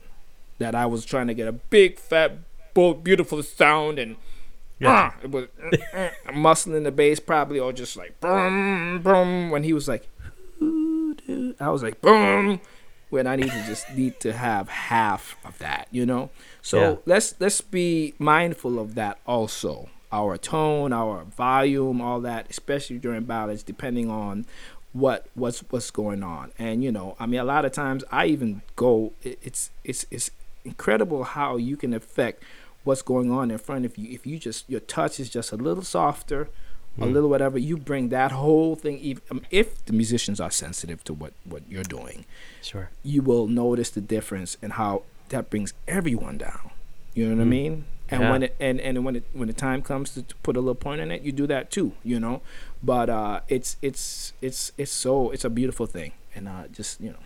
That 0.59 0.75
I 0.75 0.87
was 0.87 1.05
trying 1.05 1.27
to 1.27 1.35
get 1.35 1.49
a 1.49 1.53
big, 1.53 1.99
fat, 1.99 2.39
bold, 2.73 3.05
beautiful 3.05 3.43
sound, 3.43 3.99
and 3.99 4.17
Yeah. 4.79 5.13
uh, 5.19 5.25
it 5.25 5.31
was 5.31 5.49
uh, 5.63 5.77
uh, 6.29 6.33
muscling 6.33 6.85
the 6.85 6.91
bass 6.93 7.21
probably, 7.21 7.59
or 7.61 7.75
just 7.75 7.95
like 7.97 8.19
boom, 8.21 9.03
boom. 9.03 9.51
When 9.51 9.65
he 9.65 9.75
was 9.75 9.87
like, 9.89 10.05
"Ooh, 10.15 10.15
dude," 11.27 11.57
I 11.61 11.71
was 11.71 11.83
like 11.83 12.01
boom. 12.01 12.61
When 13.09 13.27
I 13.29 13.37
need 13.37 13.51
to 13.51 13.65
just 13.67 13.89
need 13.95 14.19
to 14.21 14.33
have 14.33 14.69
half 14.69 15.37
of 15.45 15.59
that, 15.59 15.87
you 15.93 16.05
know. 16.05 16.31
So 16.61 16.81
Yeah. 16.81 16.97
let's 17.07 17.35
let's 17.39 17.61
be 17.61 18.15
mindful 18.19 18.79
of 18.79 18.95
that 18.97 19.19
also. 19.27 19.89
Our 20.12 20.37
tone, 20.39 20.93
our 20.93 21.25
volume, 21.25 22.01
all 22.01 22.21
that, 22.23 22.47
especially 22.51 22.99
during 22.99 23.25
ballads, 23.25 23.62
depending 23.62 24.11
on 24.11 24.45
what 24.93 25.27
what's 25.35 25.61
what's 25.71 25.91
going 25.93 26.23
on. 26.25 26.51
And 26.59 26.83
you 26.83 26.91
know, 26.91 27.17
I 27.21 27.27
mean, 27.27 27.39
a 27.41 27.45
lot 27.45 27.65
of 27.65 27.73
times 27.73 28.03
I 28.11 28.27
even 28.27 28.62
go. 28.75 29.12
it- 29.23 29.39
It's 29.43 29.71
it's 29.85 30.05
it's 30.11 30.31
incredible 30.65 31.23
how 31.23 31.57
you 31.57 31.77
can 31.77 31.95
affect 31.95 32.43
what's 32.83 33.03
going 33.03 33.31
on 33.31 33.51
in 33.53 33.59
front 33.59 33.85
of 33.85 33.97
you 33.97 34.12
if 34.12 34.27
you 34.27 34.37
just 34.39 34.69
your 34.69 34.81
touch 34.81 35.21
is 35.21 35.29
just 35.31 35.53
a 35.53 35.57
little 35.57 35.83
softer 35.85 36.49
a 36.99 37.05
Mm. 37.07 37.13
little 37.13 37.29
whatever 37.29 37.59
you 37.59 37.77
bring 37.77 38.09
that 38.09 38.33
whole 38.33 38.75
thing 38.77 38.99
even 39.01 39.23
um, 39.31 39.41
if 39.51 39.85
the 39.85 39.93
musicians 39.93 40.41
are 40.41 40.51
sensitive 40.51 41.03
to 41.05 41.13
what 41.13 41.33
what 41.45 41.63
you're 41.69 41.91
doing 41.99 42.25
Sure. 42.63 42.89
you 43.03 43.21
will 43.23 43.47
notice 43.47 43.91
the 43.91 44.01
difference 44.01 44.57
and 44.63 44.73
how 44.75 45.03
that 45.29 45.51
brings 45.51 45.75
everyone 45.89 46.39
down. 46.39 46.71
You 47.15 47.29
know 47.29 47.35
what 47.37 47.43
I 47.43 47.45
Mm. 47.47 47.49
mean? 47.49 47.85
And 48.09 48.21
Yeah. 48.23 48.31
when 48.31 48.43
it 48.45 48.57
and, 48.61 48.81
and 48.81 49.05
when 49.05 49.17
it 49.17 49.25
when 49.33 49.49
the 49.49 49.55
time 49.69 49.83
comes 49.83 50.15
to, 50.15 50.23
to 50.23 50.35
put 50.47 50.57
a 50.57 50.61
little 50.61 50.77
point 50.87 51.01
in 51.01 51.11
it, 51.11 51.23
you 51.23 51.33
do 51.33 51.47
that 51.49 51.71
too. 51.77 51.89
You 52.05 52.19
know, 52.21 52.41
but 52.83 53.09
uh, 53.11 53.41
it's 53.49 53.77
it's 53.83 54.33
it's 54.41 54.71
it's 54.79 54.93
so 54.93 55.31
it's 55.35 55.45
a 55.45 55.51
beautiful 55.51 55.87
thing, 55.87 56.13
and 56.37 56.47
uh, 56.49 56.69
just 56.79 57.01
you 57.01 57.11
know, 57.11 57.25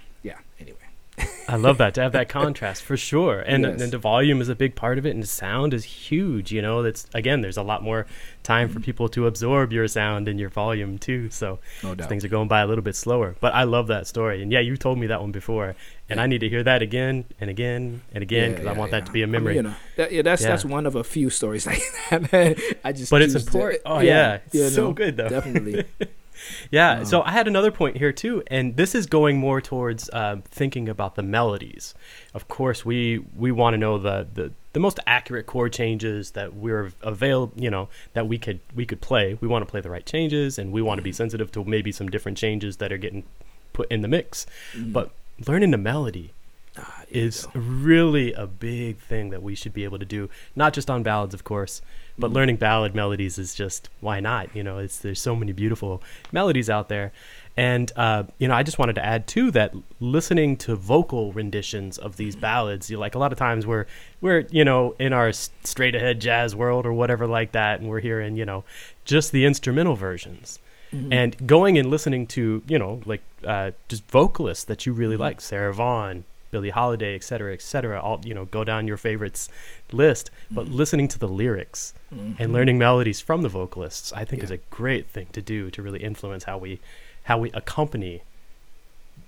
I 1.48 1.56
love 1.56 1.78
that 1.78 1.94
to 1.94 2.02
have 2.02 2.12
that 2.12 2.28
contrast 2.28 2.82
for 2.82 2.96
sure, 2.96 3.40
and 3.40 3.64
Yes. 3.64 3.80
and 3.80 3.92
the 3.92 3.98
volume 3.98 4.40
is 4.40 4.48
a 4.48 4.54
big 4.54 4.74
part 4.76 4.98
of 4.98 5.06
it, 5.06 5.10
and 5.10 5.22
the 5.22 5.26
sound 5.26 5.74
is 5.74 5.84
huge. 5.84 6.52
You 6.52 6.62
know, 6.62 6.82
that's 6.82 7.06
again, 7.14 7.40
there's 7.40 7.56
a 7.56 7.62
lot 7.62 7.82
more 7.82 8.06
time 8.42 8.68
Mm-hmm. 8.68 8.74
for 8.78 8.80
people 8.84 9.08
to 9.10 9.26
absorb 9.26 9.72
your 9.72 9.86
sound 9.88 10.26
and 10.28 10.38
your 10.40 10.48
volume 10.48 10.98
too. 10.98 11.28
So 11.30 11.58
no 11.82 11.94
things 11.94 12.24
are 12.24 12.28
going 12.28 12.48
by 12.48 12.60
a 12.60 12.66
little 12.66 12.82
bit 12.84 12.96
slower. 12.96 13.34
But 13.40 13.54
I 13.54 13.64
love 13.64 13.88
that 13.88 14.06
story, 14.06 14.42
and 14.42 14.50
yeah, 14.52 14.60
you 14.60 14.76
told 14.76 14.98
me 14.98 15.08
that 15.08 15.20
one 15.20 15.32
before, 15.32 15.74
and 16.08 16.20
I 16.20 16.26
need 16.26 16.38
to 16.40 16.48
hear 16.48 16.62
that 16.62 16.82
again 16.82 17.24
and 17.40 17.50
again 17.50 18.02
and 18.14 18.22
again 18.22 18.52
because 18.52 18.66
I 18.66 18.72
want 18.72 18.90
that 18.92 19.06
to 19.06 19.12
be 19.12 19.20
a 19.20 19.24
I 19.24 19.26
mean, 19.26 19.32
memory. 19.32 19.56
you 19.56 19.62
know, 19.62 19.74
that, 19.96 20.12
yeah, 20.12 20.22
that's 20.22 20.42
Yeah. 20.42 20.48
that's 20.48 20.64
one 20.64 20.86
of 20.86 20.94
a 20.94 21.04
few 21.04 21.30
stories 21.30 21.66
like 21.70 21.82
that. 22.10 22.58
I 22.84 22.92
just, 22.92 23.10
But 23.10 23.22
it's 23.22 23.34
important. 23.34 23.82
Oh 23.84 23.98
yeah, 24.00 24.38
it's 24.52 24.74
so 24.74 24.92
good 24.92 25.16
though. 25.16 25.28
Definitely. 25.28 25.84
Yeah. 26.70 27.00
Um, 27.00 27.04
so 27.04 27.22
I 27.22 27.32
had 27.32 27.48
another 27.48 27.70
point 27.70 27.96
here 27.96 28.12
too, 28.12 28.42
and 28.46 28.76
this 28.76 28.94
is 28.94 29.06
going 29.06 29.38
more 29.38 29.60
towards 29.60 30.08
um, 30.12 30.42
thinking 30.42 30.88
about 30.88 31.14
the 31.14 31.22
melodies. 31.22 31.94
Of 32.34 32.48
course, 32.48 32.84
we 32.84 33.24
we 33.36 33.50
want 33.50 33.74
to 33.74 33.78
know 33.78 33.98
the, 33.98 34.26
the 34.32 34.52
the 34.72 34.80
most 34.80 35.00
accurate 35.06 35.46
chord 35.46 35.72
changes 35.72 36.32
that 36.32 36.54
we're 36.54 36.92
available. 37.02 37.52
You 37.56 37.70
know 37.70 37.88
that 38.12 38.28
we 38.28 38.38
could 38.38 38.60
we 38.74 38.86
could 38.86 39.00
play. 39.00 39.36
We 39.40 39.48
want 39.48 39.66
to 39.66 39.70
play 39.70 39.80
the 39.80 39.90
right 39.90 40.06
changes, 40.06 40.58
and 40.58 40.72
we 40.72 40.82
want 40.82 40.98
to 40.98 41.02
be 41.02 41.12
sensitive 41.12 41.50
to 41.52 41.64
maybe 41.64 41.92
some 41.92 42.08
different 42.08 42.38
changes 42.38 42.76
that 42.76 42.92
are 42.92 42.98
getting 42.98 43.24
put 43.72 43.90
in 43.90 44.00
the 44.00 44.08
mix. 44.08 44.46
Mm. 44.74 44.92
But 44.92 45.10
learning 45.46 45.70
the 45.70 45.78
melody 45.78 46.32
Ah, 46.78 47.02
there 47.10 47.22
is 47.24 47.48
really 47.54 48.32
a 48.32 48.46
big 48.46 48.98
thing 48.98 49.30
that 49.30 49.42
we 49.42 49.54
should 49.56 49.72
be 49.74 49.84
able 49.84 49.98
to 49.98 50.04
do. 50.04 50.30
Not 50.54 50.72
just 50.72 50.88
on 50.88 51.02
ballads, 51.02 51.34
of 51.34 51.42
course, 51.42 51.82
but 52.18 52.30
Mhm. 52.30 52.34
learning 52.34 52.56
ballad 52.56 52.94
melodies 52.94 53.38
is 53.38 53.54
just 53.54 53.88
why 54.00 54.20
not? 54.20 54.54
You 54.54 54.62
know, 54.62 54.78
it's 54.78 54.98
there's 54.98 55.20
so 55.20 55.34
many 55.34 55.52
beautiful 55.52 56.00
melodies 56.30 56.70
out 56.70 56.88
there, 56.88 57.10
and 57.56 57.90
uh, 57.96 58.22
you 58.38 58.46
know, 58.46 58.54
I 58.54 58.62
just 58.62 58.78
wanted 58.78 58.94
to 58.94 59.04
add 59.04 59.26
too 59.26 59.50
that 59.50 59.74
listening 59.98 60.56
to 60.58 60.76
vocal 60.76 61.32
renditions 61.32 61.98
of 61.98 62.16
these 62.16 62.36
ballads, 62.36 62.88
you 62.88 62.98
like 62.98 63.16
a 63.16 63.18
lot 63.18 63.32
of 63.32 63.38
times 63.38 63.66
we're 63.66 63.86
we're 64.20 64.46
you 64.50 64.64
know 64.64 64.94
in 65.00 65.12
our 65.12 65.32
straight 65.32 65.96
ahead 65.96 66.20
jazz 66.20 66.54
world 66.54 66.86
or 66.86 66.92
whatever 66.92 67.26
like 67.26 67.50
that, 67.52 67.80
and 67.80 67.88
we're 67.88 68.00
hearing 68.00 68.36
you 68.36 68.44
know 68.44 68.62
just 69.04 69.32
the 69.32 69.44
instrumental 69.44 69.96
versions 69.96 70.60
Mhm. 70.92 71.08
and 71.12 71.46
going 71.48 71.78
and 71.78 71.90
listening 71.90 72.26
to 72.28 72.62
you 72.68 72.78
know 72.78 73.00
like 73.06 73.22
uh, 73.44 73.72
just 73.88 74.08
vocalists 74.08 74.64
that 74.64 74.86
you 74.86 74.92
really 74.92 75.16
Mhm. 75.16 75.20
like 75.20 75.40
sarah 75.40 75.72
vaughan 75.74 76.24
billie 76.50 76.70
holiday 76.70 77.14
et 77.14 77.22
cetera 77.22 77.52
et 77.52 77.62
cetera 77.62 78.00
all 78.00 78.20
you 78.24 78.34
know 78.34 78.44
go 78.46 78.64
down 78.64 78.86
your 78.88 78.96
favorites 78.96 79.48
list 79.92 80.30
but 80.50 80.66
Mhm. 80.66 80.74
listening 80.74 81.08
to 81.08 81.18
the 81.18 81.28
lyrics 81.28 81.94
Mhm. 82.14 82.36
and 82.40 82.52
learning 82.52 82.78
melodies 82.78 83.20
from 83.20 83.42
the 83.42 83.48
vocalists 83.48 84.12
i 84.12 84.24
think 84.24 84.42
is 84.42 84.50
a 84.50 84.56
great 84.70 85.06
thing 85.08 85.26
to 85.32 85.40
do 85.42 85.70
to 85.70 85.82
really 85.82 86.02
influence 86.02 86.44
how 86.44 86.58
we 86.58 86.80
how 87.24 87.38
we 87.38 87.50
accompany 87.52 88.22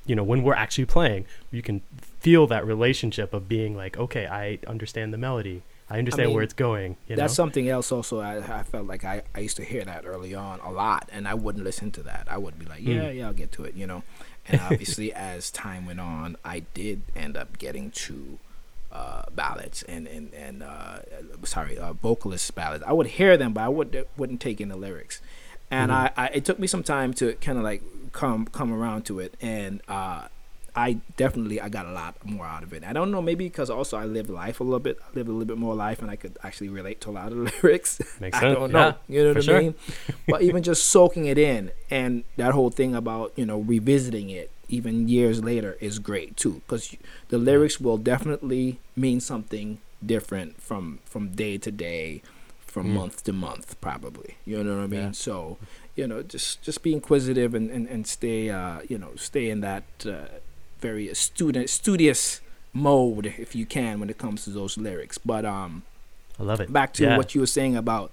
you 0.06 0.14
know 0.16 0.24
when 0.24 0.42
we're 0.42 0.54
actually 0.54 0.86
playing 0.86 1.24
you 1.50 1.62
can 1.62 1.80
feel 2.20 2.46
that 2.46 2.66
relationship 2.66 3.32
of 3.32 3.48
being 3.48 3.76
like 3.76 3.96
okay 3.96 4.26
i 4.26 4.58
understand 4.66 5.12
the 5.12 5.18
melody 5.18 5.62
i 5.90 5.98
understand 5.98 6.28
mean, 6.28 6.34
where 6.34 6.42
it's 6.42 6.54
going 6.54 6.96
you 7.06 7.14
That's 7.16 7.32
know 7.32 7.42
something 7.44 7.68
else. 7.68 7.92
Also, 7.92 8.18
I, 8.20 8.38
I 8.38 8.62
felt 8.62 8.86
like 8.86 9.04
I, 9.04 9.22
I 9.34 9.40
used 9.40 9.56
to 9.58 9.64
hear 9.64 9.84
that 9.84 10.04
early 10.06 10.34
on 10.34 10.58
a 10.60 10.70
lot, 10.72 11.08
and 11.12 11.28
I 11.28 11.34
wouldn't 11.34 11.64
listen 11.64 11.90
to 11.92 12.02
that. 12.04 12.26
I 12.30 12.38
would 12.38 12.58
be 12.58 12.64
like, 12.64 12.80
Mm. 12.82 12.94
yeah, 12.94 13.10
yeah, 13.10 13.26
I'll 13.26 13.34
get 13.34 13.52
to 13.52 13.64
it, 13.64 13.74
you 13.74 13.86
know. 13.86 14.02
And 14.48 14.60
obviously, 14.70 15.12
as 15.12 15.50
time 15.50 15.86
went 15.86 16.00
on, 16.00 16.36
I 16.44 16.60
did 16.74 17.02
end 17.14 17.36
up 17.36 17.58
getting 17.58 17.90
to 17.92 18.38
uh, 18.90 19.22
ballads 19.34 19.82
and 19.84 20.06
and 20.06 20.32
and 20.34 20.62
uh, 20.62 20.98
sorry, 21.44 21.78
uh, 21.78 21.92
vocalist 21.94 22.54
ballads. 22.54 22.84
I 22.86 22.92
would 22.92 23.06
hear 23.06 23.36
them, 23.36 23.52
but 23.54 23.62
I 23.62 23.68
would 23.68 24.06
wouldn't 24.16 24.40
take 24.40 24.60
in 24.60 24.68
the 24.68 24.76
lyrics. 24.76 25.20
And 25.70 25.90
Mhm. 25.90 25.94
I, 25.94 26.10
I, 26.16 26.26
it 26.34 26.44
took 26.44 26.58
me 26.58 26.66
some 26.66 26.82
time 26.82 27.14
to 27.14 27.32
kind 27.34 27.56
of 27.56 27.64
like 27.64 27.82
come 28.12 28.46
come 28.46 28.72
around 28.72 29.06
to 29.06 29.20
it. 29.20 29.34
And 29.40 29.80
uh, 29.88 30.28
I 30.74 30.98
definitely 31.18 31.60
I 31.60 31.68
got 31.68 31.86
a 31.86 31.92
lot 31.92 32.16
more 32.24 32.46
out 32.46 32.62
of 32.62 32.72
it. 32.72 32.82
I 32.84 32.92
don't 32.94 33.10
know, 33.10 33.20
maybe 33.20 33.44
because 33.46 33.68
also 33.70 33.96
I 33.98 34.06
lived 34.06 34.30
life 34.30 34.60
a 34.60 34.64
little 34.64 34.78
bit, 34.80 34.98
I 35.02 35.14
lived 35.14 35.28
a 35.28 35.32
little 35.32 35.44
bit 35.46 35.58
more 35.58 35.74
life, 35.74 36.00
and 36.00 36.10
I 36.10 36.16
could 36.16 36.38
actually 36.42 36.70
relate 36.70 37.00
to 37.02 37.10
a 37.10 37.12
lot 37.12 37.32
of 37.32 37.38
the 37.38 37.52
lyrics. 37.62 38.00
Makes 38.20 38.38
sense. 38.38 38.52
I 38.52 38.54
don't 38.54 38.72
Yeah, 38.72 38.92
know, 38.92 38.94
you 39.08 39.22
know 39.22 39.34
what 39.34 39.42
sure. 39.42 39.56
I 39.56 39.60
mean? 39.60 39.74
but 40.28 40.42
even 40.42 40.62
just 40.62 40.88
soaking 40.88 41.26
it 41.26 41.38
in, 41.38 41.72
and 41.90 42.24
that 42.36 42.52
whole 42.52 42.70
thing 42.70 42.94
about 42.94 43.32
you 43.36 43.44
know 43.44 43.58
revisiting 43.58 44.30
it 44.30 44.50
even 44.68 45.08
years 45.08 45.44
later 45.44 45.76
is 45.80 45.98
great 45.98 46.36
too, 46.36 46.62
because 46.66 46.96
the 47.28 47.38
lyrics 47.38 47.78
will 47.80 47.98
definitely 47.98 48.78
mean 48.96 49.20
something 49.20 49.78
different 50.04 50.60
from 50.60 51.00
from 51.04 51.28
day 51.32 51.58
to 51.58 51.70
day, 51.70 52.22
from 52.66 52.86
Mm. 52.86 52.94
month 52.94 53.24
to 53.24 53.32
month, 53.32 53.80
probably. 53.80 54.36
You 54.46 54.62
know 54.64 54.76
what 54.76 54.84
I 54.84 54.86
mean? 54.86 55.00
Yeah. 55.08 55.10
So 55.12 55.58
you 55.96 56.06
know, 56.06 56.22
just 56.22 56.62
just 56.62 56.82
be 56.82 56.92
inquisitive 56.94 57.54
and 57.54 57.70
and, 57.70 57.86
and 57.88 58.06
stay 58.06 58.48
uh 58.50 58.80
you 58.88 58.98
know 58.98 59.12
stay 59.16 59.50
in 59.50 59.60
that 59.60 59.84
uh, 60.06 60.28
very 60.82 61.12
student 61.14 61.70
studious 61.70 62.40
mode 62.74 63.26
if 63.38 63.54
you 63.54 63.64
can 63.64 64.00
when 64.00 64.10
it 64.10 64.18
comes 64.18 64.44
to 64.44 64.50
those 64.50 64.76
lyrics. 64.76 65.16
But 65.18 65.44
um 65.46 65.82
I 66.38 66.42
love 66.42 66.60
it. 66.60 66.72
back 66.72 66.92
to 66.94 67.04
Yeah. 67.04 67.16
what 67.16 67.34
you 67.34 67.40
were 67.40 67.46
saying 67.58 67.76
about 67.76 68.10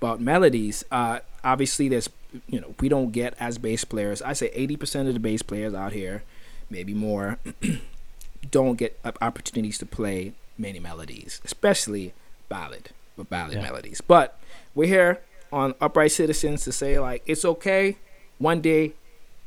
about 0.00 0.20
melodies. 0.20 0.84
Uh, 0.90 1.18
obviously, 1.44 1.88
there's 1.88 2.08
you 2.48 2.60
know 2.60 2.74
we 2.80 2.88
don't 2.88 3.10
get 3.12 3.34
as 3.40 3.58
bass 3.58 3.84
players. 3.84 4.22
I 4.22 4.32
say 4.34 4.50
eighty 4.54 4.76
percent 4.76 5.08
of 5.08 5.14
the 5.14 5.20
bass 5.20 5.42
players 5.42 5.74
out 5.74 5.92
here, 5.92 6.22
maybe 6.70 6.94
more, 6.94 7.38
don't 8.50 8.76
get 8.76 8.98
opportunities 9.20 9.78
to 9.78 9.86
play 9.86 10.32
many 10.58 10.78
melodies, 10.80 11.40
especially 11.44 12.12
ballad 12.48 12.90
or 13.16 13.24
ballad 13.24 13.54
Yeah. 13.54 13.62
melodies. 13.62 14.00
But 14.00 14.38
we're 14.74 14.88
here 14.88 15.20
on 15.52 15.74
Upright 15.80 16.12
Citizens 16.12 16.64
to 16.64 16.72
say 16.72 16.98
like 16.98 17.22
it's 17.26 17.44
okay. 17.44 17.96
One 18.38 18.60
day, 18.60 18.94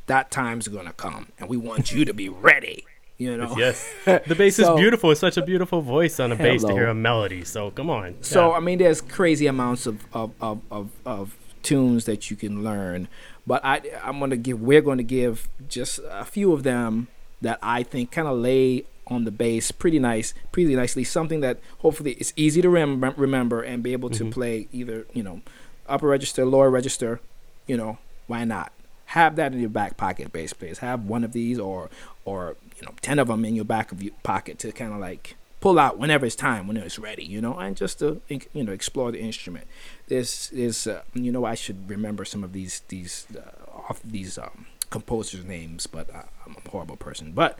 that 0.08 0.32
time's 0.32 0.68
gonna 0.68 0.94
come, 0.94 1.28
and 1.40 1.50
we 1.50 1.58
want 1.58 1.92
you 1.92 2.06
to 2.06 2.14
be 2.14 2.30
ready. 2.30 2.86
You 3.18 3.38
know. 3.38 3.56
Yes, 3.58 3.90
the 4.06 4.36
bass 4.38 4.56
So- 4.58 4.74
is 4.76 4.80
beautiful. 4.80 5.12
It's 5.12 5.20
such 5.22 5.38
a 5.38 5.42
beautiful 5.46 5.82
voice 5.82 6.20
on 6.20 6.32
a 6.32 6.36
bass 6.36 6.64
to 6.64 6.74
hear 6.74 6.88
a 6.88 6.94
melody. 6.96 7.44
So 7.46 7.72
come 7.72 7.90
on. 7.90 8.16
So 8.22 8.50
Yeah. 8.50 8.58
I 8.58 8.60
mean, 8.60 8.80
there's 8.80 9.02
crazy 9.02 9.48
amounts 9.48 9.86
of 9.86 10.06
of, 10.14 10.32
of, 10.42 10.62
of, 10.72 10.90
of 11.06 11.36
tunes 11.62 12.06
that 12.06 12.30
you 12.30 12.36
can 12.36 12.64
learn, 12.64 13.08
but 13.48 13.64
I 13.64 13.82
I'm 14.04 14.20
gonna 14.20 14.36
give 14.38 14.60
we're 14.62 14.82
going 14.82 14.98
to 14.98 15.04
give 15.04 15.48
just 15.70 16.00
a 16.10 16.26
few 16.26 16.52
of 16.54 16.64
them 16.64 17.08
that 17.42 17.60
I 17.62 17.84
think 17.84 18.12
kind 18.12 18.28
of 18.28 18.38
lay 18.38 18.86
on 19.08 19.26
the 19.26 19.32
bass 19.32 19.70
pretty 19.72 20.00
nice, 20.00 20.34
pretty 20.52 20.76
nicely. 20.76 21.04
Something 21.04 21.42
that 21.42 21.60
hopefully 21.80 22.14
is 22.14 22.34
easy 22.38 22.62
to 22.62 22.70
rem- 22.70 23.14
remember 23.18 23.62
and 23.62 23.84
be 23.84 23.92
able 23.94 24.10
to 24.12 24.24
Mhm. 24.26 24.32
play 24.32 24.68
either 24.74 25.06
you 25.14 25.24
know 25.24 25.42
upper 25.88 26.08
register, 26.08 26.46
lower 26.46 26.70
register. 26.70 27.20
You 27.68 27.78
know 27.78 27.98
why 28.28 28.44
not? 28.44 28.72
Have 29.14 29.36
that 29.38 29.54
in 29.54 29.60
your 29.60 29.70
back 29.70 29.96
pocket, 29.98 30.32
bass 30.34 30.54
players. 30.54 30.80
Have 30.80 31.06
one 31.06 31.24
of 31.24 31.34
these 31.34 31.60
or 31.60 31.90
or 32.26 32.56
you 32.78 32.84
know 32.86 32.94
ten 33.02 33.20
of 33.20 33.28
them 33.28 33.46
in 33.46 33.56
your 33.56 33.66
back 33.66 33.92
of 33.92 34.02
your 34.02 34.14
pocket 34.24 34.58
to 34.60 34.72
kind 34.72 34.92
of 34.94 35.00
like 35.00 35.36
pull 35.62 35.78
out 35.80 35.98
whenever 35.98 36.26
it's 36.26 36.36
time, 36.36 36.68
when 36.68 36.76
it's 36.78 37.00
ready, 37.00 37.24
you 37.24 37.40
know, 37.40 37.56
and 37.58 37.78
just 37.78 38.00
to 38.00 38.22
you 38.30 38.64
know 38.64 38.72
explore 38.74 39.12
the 39.12 39.20
instrument. 39.20 39.66
There's 40.08 40.50
there's 40.52 40.88
uh, 40.88 41.04
you 41.14 41.32
know 41.32 41.46
I 41.46 41.56
should 41.56 41.90
remember 41.90 42.26
some 42.26 42.44
of 42.44 42.54
these 42.54 42.82
these 42.88 43.28
uh, 43.38 43.80
off 43.90 44.02
these 44.04 44.38
um, 44.38 44.66
composers' 44.90 45.46
names, 45.46 45.86
but 45.88 46.10
uh, 46.14 46.24
I'm 46.46 46.56
a 46.66 46.70
horrible 46.70 46.98
person. 46.98 47.34
But 47.34 47.58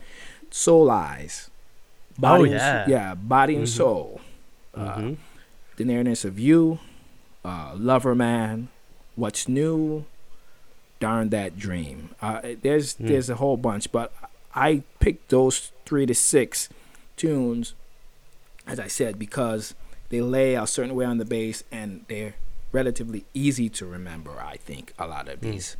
Soul 0.50 0.90
Eyes, 0.90 1.50
Body 2.18 2.50
and 2.50 2.54
Oh, 2.54 2.56
yeah. 2.56 2.88
yeah, 2.88 3.14
Body 3.14 3.54
and 3.56 3.64
Mhm. 3.66 3.76
Soul, 3.76 4.20
uh, 4.74 4.96
Mhm. 4.96 5.16
The 5.76 5.84
Nearness 5.84 6.24
of 6.24 6.38
You, 6.38 6.78
uh, 7.44 7.74
Lover 7.76 8.14
Man, 8.14 8.68
What's 9.16 9.48
New, 9.48 10.04
Darn 11.04 11.28
That 11.36 11.58
Dream. 11.58 11.98
Uh, 12.22 12.40
there's 12.62 12.94
Mm. 12.94 13.08
there's 13.08 13.28
a 13.28 13.34
whole 13.42 13.58
bunch, 13.58 13.92
but 13.92 14.08
I 14.54 14.68
picked 15.04 15.28
those 15.28 15.70
three 15.84 16.06
to 16.06 16.14
six 16.14 16.70
tunes, 17.16 17.74
as 18.66 18.78
I 18.80 18.88
said, 18.88 19.18
because 19.18 19.74
they 20.08 20.20
lay 20.22 20.54
a 20.54 20.66
certain 20.66 20.94
way 20.94 21.04
on 21.04 21.18
the 21.18 21.24
bass 21.26 21.62
and 21.70 22.06
they're 22.08 22.34
relatively 22.72 23.24
easy 23.34 23.68
to 23.78 23.84
remember. 23.86 24.32
I 24.40 24.56
think 24.56 24.94
a 24.98 25.06
lot 25.06 25.28
of 25.28 25.40
Mm. 25.40 25.52
these 25.52 25.76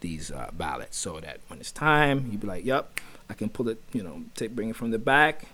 these 0.00 0.30
uh, 0.30 0.50
ballads, 0.52 0.94
so 1.04 1.20
that 1.20 1.38
when 1.48 1.58
it's 1.58 1.72
time, 1.72 2.28
you'd 2.30 2.42
be 2.42 2.46
like, 2.46 2.64
"Yep, 2.66 3.00
I 3.30 3.34
can 3.34 3.48
pull 3.48 3.66
it." 3.70 3.80
You 3.94 4.02
know, 4.02 4.24
take 4.34 4.54
bring 4.54 4.68
it 4.68 4.76
from 4.76 4.90
the 4.90 4.98
back, 4.98 5.46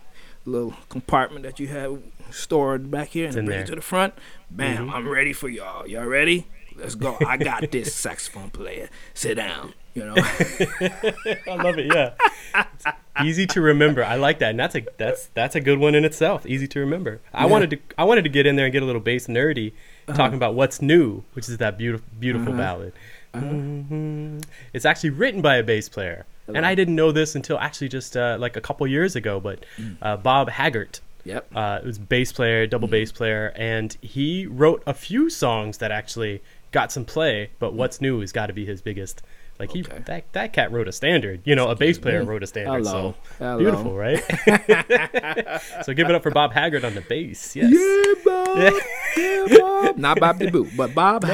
little 0.45 0.73
compartment 0.89 1.43
that 1.47 1.61
you 1.61 1.67
have 1.69 1.91
stored 2.29 2.91
back 2.91 3.07
here, 3.15 3.27
and 3.27 3.33
bring 3.35 3.45
there. 3.47 3.61
it 3.61 3.67
to 3.67 3.75
the 3.75 3.81
front. 3.93 4.13
Bam! 4.51 4.89
Mhm. 4.89 4.93
I'm 4.93 5.07
ready 5.07 5.31
for 5.31 5.47
y'all. 5.47 5.87
Y'all 5.87 6.05
ready? 6.19 6.45
Let's 6.77 6.95
go. 6.95 7.17
I 7.27 7.37
got 7.37 7.71
this 7.71 7.93
saxophone 7.93 8.49
player. 8.49 8.89
Sit 9.13 9.35
down. 9.35 9.73
You 9.93 10.05
know. 10.05 10.15
I 10.17 11.55
love 11.55 11.77
it. 11.77 11.85
Yeah, 11.93 12.13
It's 12.55 12.85
easy 13.23 13.45
to 13.47 13.61
remember. 13.61 14.03
I 14.03 14.15
like 14.15 14.39
that, 14.39 14.49
and 14.51 14.59
that's 14.59 14.75
a 14.75 14.83
that's 14.97 15.27
that's 15.35 15.55
a 15.55 15.61
good 15.61 15.77
one 15.79 15.93
in 15.95 16.03
itself. 16.05 16.45
Easy 16.47 16.67
to 16.69 16.79
remember. 16.79 17.21
I 17.33 17.43
Yeah. 17.43 17.51
wanted 17.51 17.69
to 17.71 17.77
I 17.97 18.03
wanted 18.03 18.23
to 18.23 18.29
get 18.29 18.45
in 18.47 18.55
there 18.55 18.65
and 18.65 18.73
get 18.73 18.81
a 18.81 18.85
little 18.85 19.01
bass 19.01 19.27
nerdy, 19.27 19.73
talking 20.07 20.35
about 20.35 20.55
what's 20.55 20.81
new, 20.81 21.23
which 21.33 21.47
is 21.47 21.57
that 21.57 21.77
beautiful 21.77 22.07
beautiful 22.19 22.53
Uh-huh. 22.53 22.61
ballad. 22.61 22.93
Uh-huh. 23.35 23.45
Mhm. 23.45 24.43
It's 24.73 24.85
actually 24.85 25.11
written 25.11 25.41
by 25.41 25.57
a 25.57 25.63
bass 25.63 25.89
player, 25.89 26.25
and 26.47 26.65
I 26.65 26.73
didn't 26.75 26.95
know 26.95 27.11
this 27.11 27.35
until 27.35 27.59
actually 27.59 27.89
just 27.89 28.17
uh, 28.17 28.37
like 28.39 28.55
a 28.57 28.61
couple 28.61 28.85
years 28.87 29.15
ago. 29.15 29.39
But 29.39 29.63
Mm. 29.79 29.97
uh, 30.01 30.17
Bob 30.17 30.49
Haggart 30.49 31.01
Yep. 31.25 31.47
uh, 31.55 31.79
it 31.83 31.85
was 31.85 31.99
bass 31.99 32.31
player, 32.33 32.65
double 32.67 32.87
Mm-hmm. 32.87 32.91
bass 32.93 33.11
player, 33.11 33.53
and 33.55 33.95
he 34.01 34.45
wrote 34.47 34.81
a 34.87 34.93
few 34.95 35.29
songs 35.29 35.77
that 35.77 35.91
actually 35.91 36.41
got 36.73 36.91
some 36.91 37.05
play. 37.05 37.51
But 37.59 37.73
what's 37.73 38.01
new 38.01 38.19
has 38.19 38.33
got 38.33 38.47
to 38.47 38.53
be 38.53 38.65
his 38.65 38.81
biggest. 38.81 39.21
Like 39.59 39.71
he, 39.71 39.81
Okay. 39.81 39.99
that 40.07 40.33
that 40.33 40.51
cat 40.51 40.71
wrote 40.71 40.87
a 40.87 40.91
standard. 40.91 41.41
You 41.45 41.55
know, 41.55 41.69
a 41.69 41.75
bass 41.75 41.99
player 41.99 42.23
wrote 42.25 42.41
a 42.43 42.47
standard. 42.47 42.85
Hello. 42.85 43.13
So 43.13 43.15
Hello. 43.37 43.57
beautiful, 43.59 43.95
right? 43.95 44.17
so 45.85 45.93
give 45.93 46.09
it 46.09 46.15
up 46.15 46.23
for 46.23 46.31
Bob 46.31 46.51
Haggart 46.53 46.83
on 46.83 46.95
the 46.95 47.01
bass. 47.01 47.55
Yes. 47.55 47.71
Yeah, 47.71 48.13
Bob. 48.25 48.57
yeah, 49.17 49.45
Bob. 49.59 49.97
Not 49.97 50.19
Bob 50.19 50.39
DeBoo, 50.39 50.75
but 50.75 50.93
Bob 50.95 51.21
No, 51.23 51.29
no. 51.29 51.33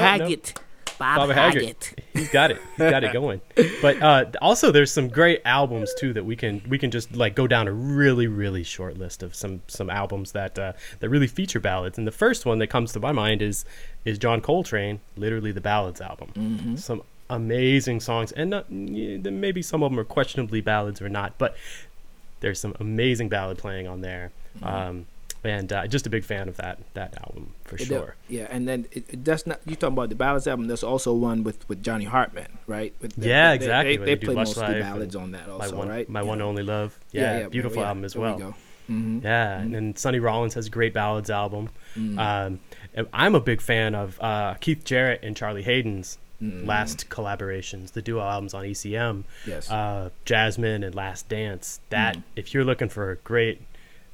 Bob, 1.00 1.16
Bob 1.16 1.30
Haggart. 1.30 1.94
He's 2.12 2.28
got 2.28 2.50
it. 2.50 2.60
He's 2.76 2.90
got 2.90 3.02
it 3.02 3.12
going. 3.14 3.40
But 3.80 4.02
uh, 4.02 4.26
also, 4.42 4.70
there's 4.70 4.92
some 4.92 5.08
great 5.08 5.40
albums 5.46 5.90
too 5.98 6.12
that 6.12 6.26
we 6.26 6.36
can 6.36 6.62
we 6.68 6.76
can 6.76 6.90
just 6.90 7.16
like 7.16 7.34
go 7.34 7.46
down 7.46 7.66
a 7.66 7.72
really 7.72 8.26
really 8.26 8.62
short 8.62 8.98
list 8.98 9.22
of 9.22 9.34
some 9.34 9.62
some 9.66 9.88
albums 9.88 10.32
that 10.32 10.58
uh, 10.58 10.74
that 10.98 11.08
really 11.08 11.26
feature 11.26 11.58
ballads. 11.58 11.96
And 11.96 12.06
the 12.06 12.12
first 12.12 12.44
one 12.44 12.58
that 12.58 12.66
comes 12.66 12.92
to 12.92 13.00
my 13.00 13.12
mind 13.12 13.40
is 13.40 13.64
is 14.04 14.18
John 14.18 14.42
Coltrane, 14.42 15.00
literally 15.16 15.52
the 15.52 15.62
ballads 15.62 16.02
album. 16.02 16.32
Mm-hmm. 16.34 16.76
Some 16.76 17.02
amazing 17.30 18.00
songs, 18.00 18.32
and 18.32 18.50
not, 18.50 18.70
maybe 18.70 19.62
some 19.62 19.82
of 19.82 19.90
them 19.90 19.98
are 19.98 20.04
questionably 20.04 20.60
ballads 20.60 21.00
or 21.00 21.08
not, 21.08 21.38
but 21.38 21.56
there's 22.40 22.60
some 22.60 22.76
amazing 22.78 23.30
ballad 23.30 23.56
playing 23.56 23.88
on 23.88 24.02
there. 24.02 24.32
Um, 24.62 25.06
and 25.44 25.72
uh, 25.72 25.86
just 25.86 26.06
a 26.06 26.10
big 26.10 26.24
fan 26.24 26.48
of 26.48 26.56
that 26.58 26.78
that 26.94 27.16
album 27.24 27.54
for 27.64 27.76
It 27.76 27.82
sure. 27.86 28.16
Yeah, 28.28 28.46
and 28.50 28.66
then 28.68 28.86
it, 28.92 29.04
it 29.08 29.24
does 29.24 29.46
not. 29.46 29.60
You 29.66 29.74
talking 29.76 29.94
about 29.94 30.08
the 30.10 30.14
ballads 30.14 30.46
album? 30.46 30.66
There's 30.66 30.82
also 30.84 31.12
one 31.14 31.44
with 31.44 31.68
with 31.68 31.82
Johnny 31.82 32.04
Hartman, 32.04 32.58
right? 32.66 32.92
With 33.00 33.14
the- 33.16 33.28
Yeah, 33.28 33.52
exactly, 33.52 33.96
They, 33.96 34.04
they, 34.04 34.14
they 34.16 34.26
play 34.26 34.34
mostly 34.34 34.80
ballads 34.80 35.16
on 35.16 35.32
that 35.32 35.46
my 35.48 35.54
also, 35.54 35.76
one, 35.76 35.88
right? 35.88 36.08
my 36.08 36.20
Yeah. 36.20 36.26
one 36.26 36.40
only 36.42 36.62
love. 36.62 36.98
Yeah, 37.12 37.48
beautiful 37.48 37.82
album 37.84 38.04
as 38.04 38.14
well. 38.16 38.38
Mm-hmm. 38.90 39.20
Yeah, 39.22 39.60
and 39.60 39.72
then 39.74 39.94
Sonny 39.96 40.18
Rollins 40.18 40.54
has 40.54 40.66
a 40.66 40.70
great 40.70 40.92
ballads 40.92 41.30
album. 41.30 41.68
Mm. 41.96 42.18
Um, 42.18 43.06
I'm 43.12 43.36
a 43.36 43.40
big 43.40 43.60
fan 43.60 43.94
of 43.94 44.20
uh, 44.20 44.54
Keith 44.54 44.84
Jarrett 44.84 45.20
and 45.22 45.36
Charlie 45.36 45.62
Haden's 45.62 46.18
Mm. 46.42 46.66
last 46.66 47.10
collaborations, 47.10 47.92
the 47.92 48.00
duo 48.00 48.22
albums 48.22 48.54
on 48.54 48.64
ECM, 48.64 49.24
Yes. 49.46 49.70
uh, 49.70 50.08
Jasmine 50.24 50.82
and 50.82 50.94
Last 50.94 51.28
Dance. 51.28 51.80
That 51.90 52.16
Mm. 52.16 52.22
if 52.34 52.54
you're 52.54 52.64
looking 52.64 52.88
for 52.88 53.10
a 53.10 53.16
great 53.16 53.60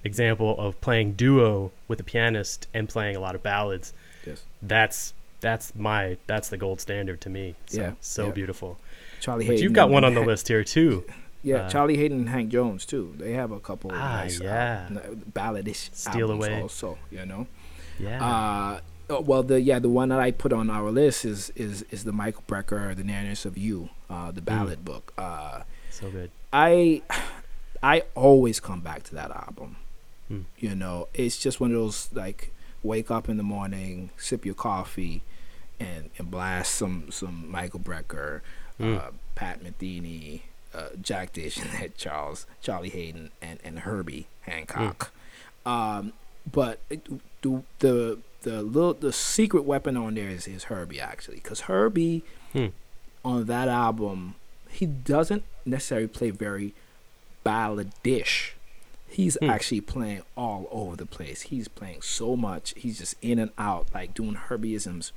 example 0.06 0.58
of 0.58 0.80
playing 0.80 1.12
duo 1.12 1.70
with 1.88 2.00
a 2.00 2.04
pianist 2.04 2.66
and 2.72 2.88
playing 2.88 3.16
a 3.16 3.20
lot 3.20 3.34
of 3.34 3.42
ballads, 3.42 3.92
yes. 4.26 4.42
that's 4.62 5.12
that's 5.40 5.74
my 5.76 6.16
that's 6.26 6.48
the 6.48 6.56
gold 6.56 6.80
standard 6.80 7.20
to 7.20 7.28
me. 7.30 7.54
So, 7.66 7.80
Yeah, 7.80 7.92
so 8.00 8.26
yeah. 8.26 8.32
beautiful. 8.32 8.78
Charlie 9.20 9.44
But 9.46 9.52
Haden. 9.52 9.62
you've 9.64 9.72
got 9.74 9.90
one 9.90 10.04
on 10.04 10.14
the 10.14 10.20
list 10.22 10.48
here 10.48 10.64
too. 10.64 11.04
Yeah, 11.42 11.56
uh, 11.66 11.70
Charlie 11.70 11.96
Haden 11.96 12.18
and 12.20 12.28
Hank 12.28 12.50
Jones 12.50 12.84
too. 12.86 13.14
They 13.18 13.32
have 13.34 13.52
a 13.52 13.60
couple 13.60 13.90
of 13.92 13.96
Ah, 13.98 14.22
nice, 14.22 14.40
yeah. 14.40 14.88
uh, 14.94 15.14
balladish 15.32 15.90
Steal 15.92 16.30
Away. 16.30 16.60
also. 16.62 16.98
You 17.10 17.24
know. 17.26 17.46
Yeah. 18.00 18.24
Uh, 18.24 18.80
oh, 19.10 19.20
well, 19.20 19.42
the 19.42 19.60
yeah, 19.60 19.78
the 19.78 19.88
one 19.88 20.08
that 20.08 20.18
I 20.18 20.30
put 20.32 20.52
on 20.52 20.70
our 20.70 20.90
list 20.90 21.24
is 21.24 21.50
is 21.54 21.82
is 21.90 22.04
the 22.04 22.12
Michael 22.12 22.42
Brecker, 22.48 22.94
The 22.96 23.04
Nearness 23.04 23.44
of 23.44 23.56
You, 23.56 23.90
uh, 24.10 24.30
Mm. 24.30 24.34
the 24.34 24.42
ballad 24.42 24.84
book. 24.84 25.12
Uh, 25.18 25.62
so 25.90 26.10
good. 26.10 26.30
I 26.52 27.02
I 27.82 28.02
always 28.14 28.58
come 28.58 28.80
back 28.80 29.02
to 29.04 29.14
that 29.14 29.30
album. 29.30 29.76
Hmm. 30.28 30.42
You 30.58 30.74
know, 30.74 31.08
it's 31.14 31.36
just 31.38 31.60
one 31.60 31.70
of 31.70 31.76
those 31.76 32.08
like 32.12 32.52
wake 32.82 33.10
up 33.10 33.28
in 33.28 33.36
the 33.36 33.42
morning, 33.42 34.10
sip 34.16 34.44
your 34.44 34.54
coffee, 34.54 35.22
and 35.80 36.10
and 36.18 36.30
blast 36.30 36.74
some 36.74 37.10
some 37.10 37.50
Michael 37.50 37.80
Brecker, 37.80 38.40
Hmm. 38.78 38.96
uh, 38.96 39.10
Pat 39.34 39.62
Metheny, 39.62 40.42
uh, 40.74 40.88
Jack 41.00 41.32
DeJohnette, 41.32 41.92
Charles 41.96 42.46
Charlie 42.60 42.90
Haden, 42.90 43.30
and 43.40 43.58
and 43.64 43.80
Herbie 43.80 44.26
Hancock. 44.42 45.12
Hmm. 45.64 45.70
Um, 45.70 46.12
but 46.50 46.80
the 46.90 47.62
the 47.80 48.18
the 48.42 48.62
little 48.62 48.94
the 48.94 49.12
secret 49.12 49.64
weapon 49.64 49.96
on 49.96 50.14
there 50.14 50.28
is, 50.30 50.46
is 50.46 50.64
Herbie 50.64 51.00
actually, 51.00 51.36
because 51.36 51.60
Herbie 51.62 52.22
Hmm. 52.52 52.66
on 53.24 53.44
that 53.46 53.68
album 53.68 54.34
he 54.70 54.86
doesn't 54.86 55.42
necessarily 55.64 56.06
play 56.08 56.30
very 56.30 56.74
balladish. 57.44 58.55
He's 59.16 59.38
Hmm. 59.40 59.48
actually 59.48 59.80
playing 59.80 60.22
all 60.36 60.68
over 60.70 60.94
the 60.96 61.06
place. 61.06 61.42
He's 61.52 61.68
playing 61.68 62.02
so 62.02 62.36
much. 62.36 62.74
He's 62.76 62.98
just 62.98 63.14
in 63.22 63.38
and 63.38 63.50
out, 63.56 63.86
like 63.94 64.12
doing 64.12 64.34
Herbieisms, 64.34 65.12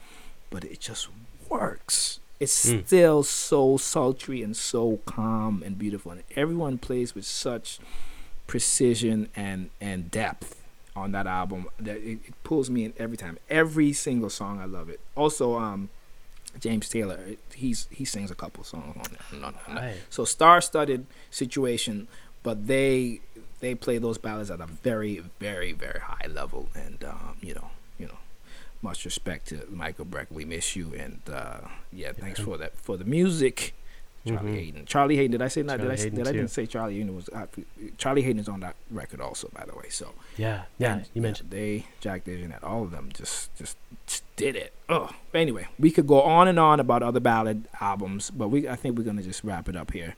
but 0.49 0.63
it 0.63 0.79
just 0.79 1.09
works. 1.49 2.19
It's 2.39 2.69
Hmm. 2.69 2.79
still 2.85 3.23
so 3.23 3.75
sultry 3.75 4.41
and 4.41 4.55
so 4.55 4.97
calm 5.05 5.61
and 5.65 5.77
beautiful, 5.77 6.11
and 6.13 6.23
everyone 6.35 6.77
plays 6.77 7.13
with 7.13 7.25
such 7.25 7.79
precision 8.47 9.29
and 9.35 9.69
and 9.81 10.09
depth 10.09 10.55
on 10.95 11.11
that 11.11 11.27
album 11.27 11.67
that 11.79 11.97
it, 11.97 12.19
it 12.25 12.43
pulls 12.43 12.69
me 12.69 12.85
in 12.85 12.93
every 12.97 13.17
time. 13.17 13.37
Every 13.49 13.93
single 13.93 14.29
song, 14.29 14.59
I 14.59 14.65
love 14.65 14.89
it. 14.89 14.99
Also, 15.15 15.57
um, 15.57 15.89
James 16.59 16.87
Taylor, 16.89 17.19
he's 17.53 17.87
he 17.91 18.05
sings 18.05 18.31
a 18.31 18.35
couple 18.35 18.63
songs 18.63 18.95
on 18.95 19.03
that. 19.11 19.45
on- 19.45 19.55
on 19.67 19.75
that. 19.75 19.81
Right. 19.81 19.97
So 20.09 20.23
star-studded 20.25 21.05
situation, 21.29 22.07
but 22.41 22.67
they 22.67 23.19
they 23.59 23.75
play 23.75 23.97
those 23.97 24.17
ballads 24.17 24.49
at 24.51 24.59
a 24.61 24.65
very 24.67 25.19
very 25.39 25.71
very 25.73 25.99
high 25.99 26.27
level, 26.27 26.69
and 26.75 27.03
um, 27.03 27.37
you 27.41 27.53
know 27.53 27.69
you 27.97 28.07
know 28.07 28.17
much 28.81 29.05
respect 29.05 29.47
to 29.49 29.65
Michael 29.69 30.05
Breck. 30.05 30.27
We 30.29 30.45
miss 30.45 30.75
you, 30.75 30.93
and 30.97 31.21
uh, 31.31 31.59
yeah, 31.91 32.11
thanks 32.13 32.39
Yeah. 32.39 32.45
for 32.45 32.57
that 32.57 32.77
for 32.77 32.97
the 32.97 33.05
music. 33.05 33.73
Charlie 34.27 34.51
Mhm. 34.51 34.55
Haden. 34.55 34.85
Charlie 34.85 35.15
Haden. 35.15 35.31
Did 35.31 35.41
I 35.41 35.47
say 35.47 35.61
that? 35.61 35.79
Did 35.79 35.89
I, 35.89 35.95
Haden 35.95 36.15
did 36.15 36.27
I 36.27 36.31
didn't 36.33 36.49
say 36.49 36.65
Charlie 36.65 36.95
Haden 36.97 37.15
was 37.15 37.29
uh, 37.29 37.47
Charlie 37.97 38.21
Haden 38.21 38.37
is 38.39 38.49
on 38.49 38.59
that 38.59 38.75
record 38.91 39.21
also, 39.21 39.49
by 39.53 39.63
the 39.65 39.73
way. 39.73 39.87
So 39.89 40.09
Yeah, 40.37 40.63
yeah. 40.77 40.95
and, 40.97 41.05
You 41.13 41.21
mentioned. 41.21 41.51
they 41.51 41.85
Jack 42.01 42.25
DeJohnette 42.25 42.61
all 42.61 42.83
of 42.83 42.91
them 42.91 43.09
just 43.13 43.55
just, 43.57 43.77
just 44.07 44.23
did 44.35 44.57
it. 44.57 44.73
Oh, 44.89 45.09
but 45.31 45.39
anyway, 45.39 45.67
we 45.79 45.89
could 45.89 46.05
go 46.05 46.21
on 46.21 46.49
and 46.49 46.59
on 46.59 46.81
about 46.81 47.01
other 47.01 47.21
ballad 47.21 47.63
albums, 47.79 48.29
but 48.29 48.49
we 48.49 48.67
I 48.67 48.75
think 48.75 48.97
we're 48.97 49.05
gonna 49.05 49.23
just 49.23 49.41
wrap 49.43 49.69
it 49.69 49.77
up 49.77 49.91
here. 49.93 50.15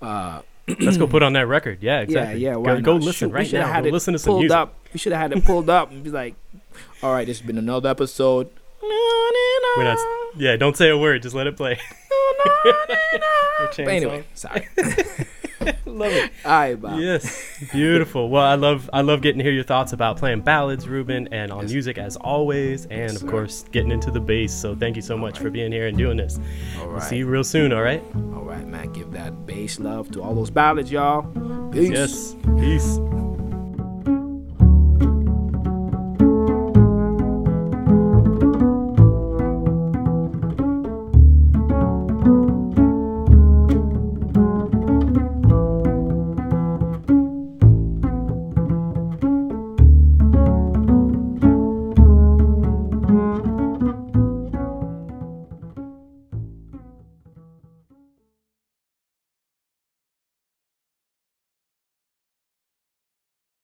Uh, 0.00 0.42
Let's 0.78 0.96
go 0.96 1.06
put 1.06 1.22
on 1.24 1.32
that 1.34 1.46
record. 1.48 1.78
Yeah, 1.82 2.00
exactly. 2.00 2.40
Yeah, 2.40 2.50
yeah. 2.50 2.56
Why 2.56 2.74
Go, 2.76 2.80
go 2.80 2.94
listen 2.96 3.28
Shoot, 3.28 3.34
we 3.34 3.34
right 3.40 3.52
now. 3.52 3.66
Had 3.72 3.84
Go 3.84 3.88
it 3.88 3.92
listen 3.92 4.12
to 4.12 4.18
some 4.18 4.30
pulled 4.32 4.40
music. 4.42 4.56
up. 4.56 4.74
We 4.92 4.98
should 4.98 5.12
have 5.12 5.20
had 5.22 5.32
it 5.38 5.44
pulled 5.44 5.68
up 5.70 5.90
and 5.90 6.02
be 6.04 6.10
like, 6.10 6.34
"All 7.02 7.12
right, 7.12 7.26
this 7.26 7.38
has 7.38 7.46
been 7.46 7.58
another 7.58 7.88
episode." 7.88 8.48
We're 8.82 9.84
not. 9.84 9.98
Yeah, 10.36 10.56
don't 10.56 10.76
say 10.76 10.88
a 10.90 10.96
word. 10.98 11.22
Just 11.22 11.34
let 11.34 11.46
it 11.46 11.56
play. 11.56 11.78
But 13.76 13.78
anyway, 13.78 14.24
sorry. 14.34 14.66
love 16.00 16.12
it. 16.12 16.30
All 16.44 16.50
right, 16.50 16.74
Bob. 16.80 16.98
Yes, 16.98 17.42
beautiful. 17.72 18.28
Well, 18.30 18.44
I 18.44 18.54
love 18.56 18.88
I 18.92 19.02
love 19.02 19.20
getting 19.22 19.38
to 19.38 19.44
hear 19.44 19.52
your 19.52 19.64
thoughts 19.64 19.92
about 19.92 20.16
playing 20.16 20.40
ballads, 20.40 20.88
Reuben, 20.88 21.28
and 21.32 21.52
on 21.52 21.62
Yes. 21.62 21.72
music 21.72 21.98
as 21.98 22.16
always, 22.16 22.86
and 22.86 23.00
Yes, 23.02 23.14
of 23.16 23.20
sir. 23.22 23.28
course 23.28 23.64
getting 23.70 23.90
into 23.92 24.10
the 24.10 24.20
bass. 24.20 24.52
So 24.52 24.74
thank 24.74 24.96
you 24.96 25.02
so 25.02 25.16
much 25.16 25.38
for 25.38 25.50
being 25.50 25.70
here 25.72 25.86
and 25.86 25.96
doing 25.96 26.16
this. 26.16 26.40
All 26.80 26.88
We'll 26.88 27.00
see 27.00 27.18
you 27.18 27.26
real 27.26 27.44
soon. 27.44 27.72
All 27.72 27.82
right. 27.82 28.02
All 28.34 28.42
right, 28.44 28.66
man. 28.66 28.92
Give 28.92 29.10
that 29.12 29.46
bass 29.46 29.78
love 29.78 30.10
to 30.12 30.22
all 30.22 30.34
those 30.34 30.50
ballads, 30.50 30.90
y'all. 30.90 31.22
Peace. 31.72 31.90
Yes. 31.90 32.34
Peace. 32.58 32.98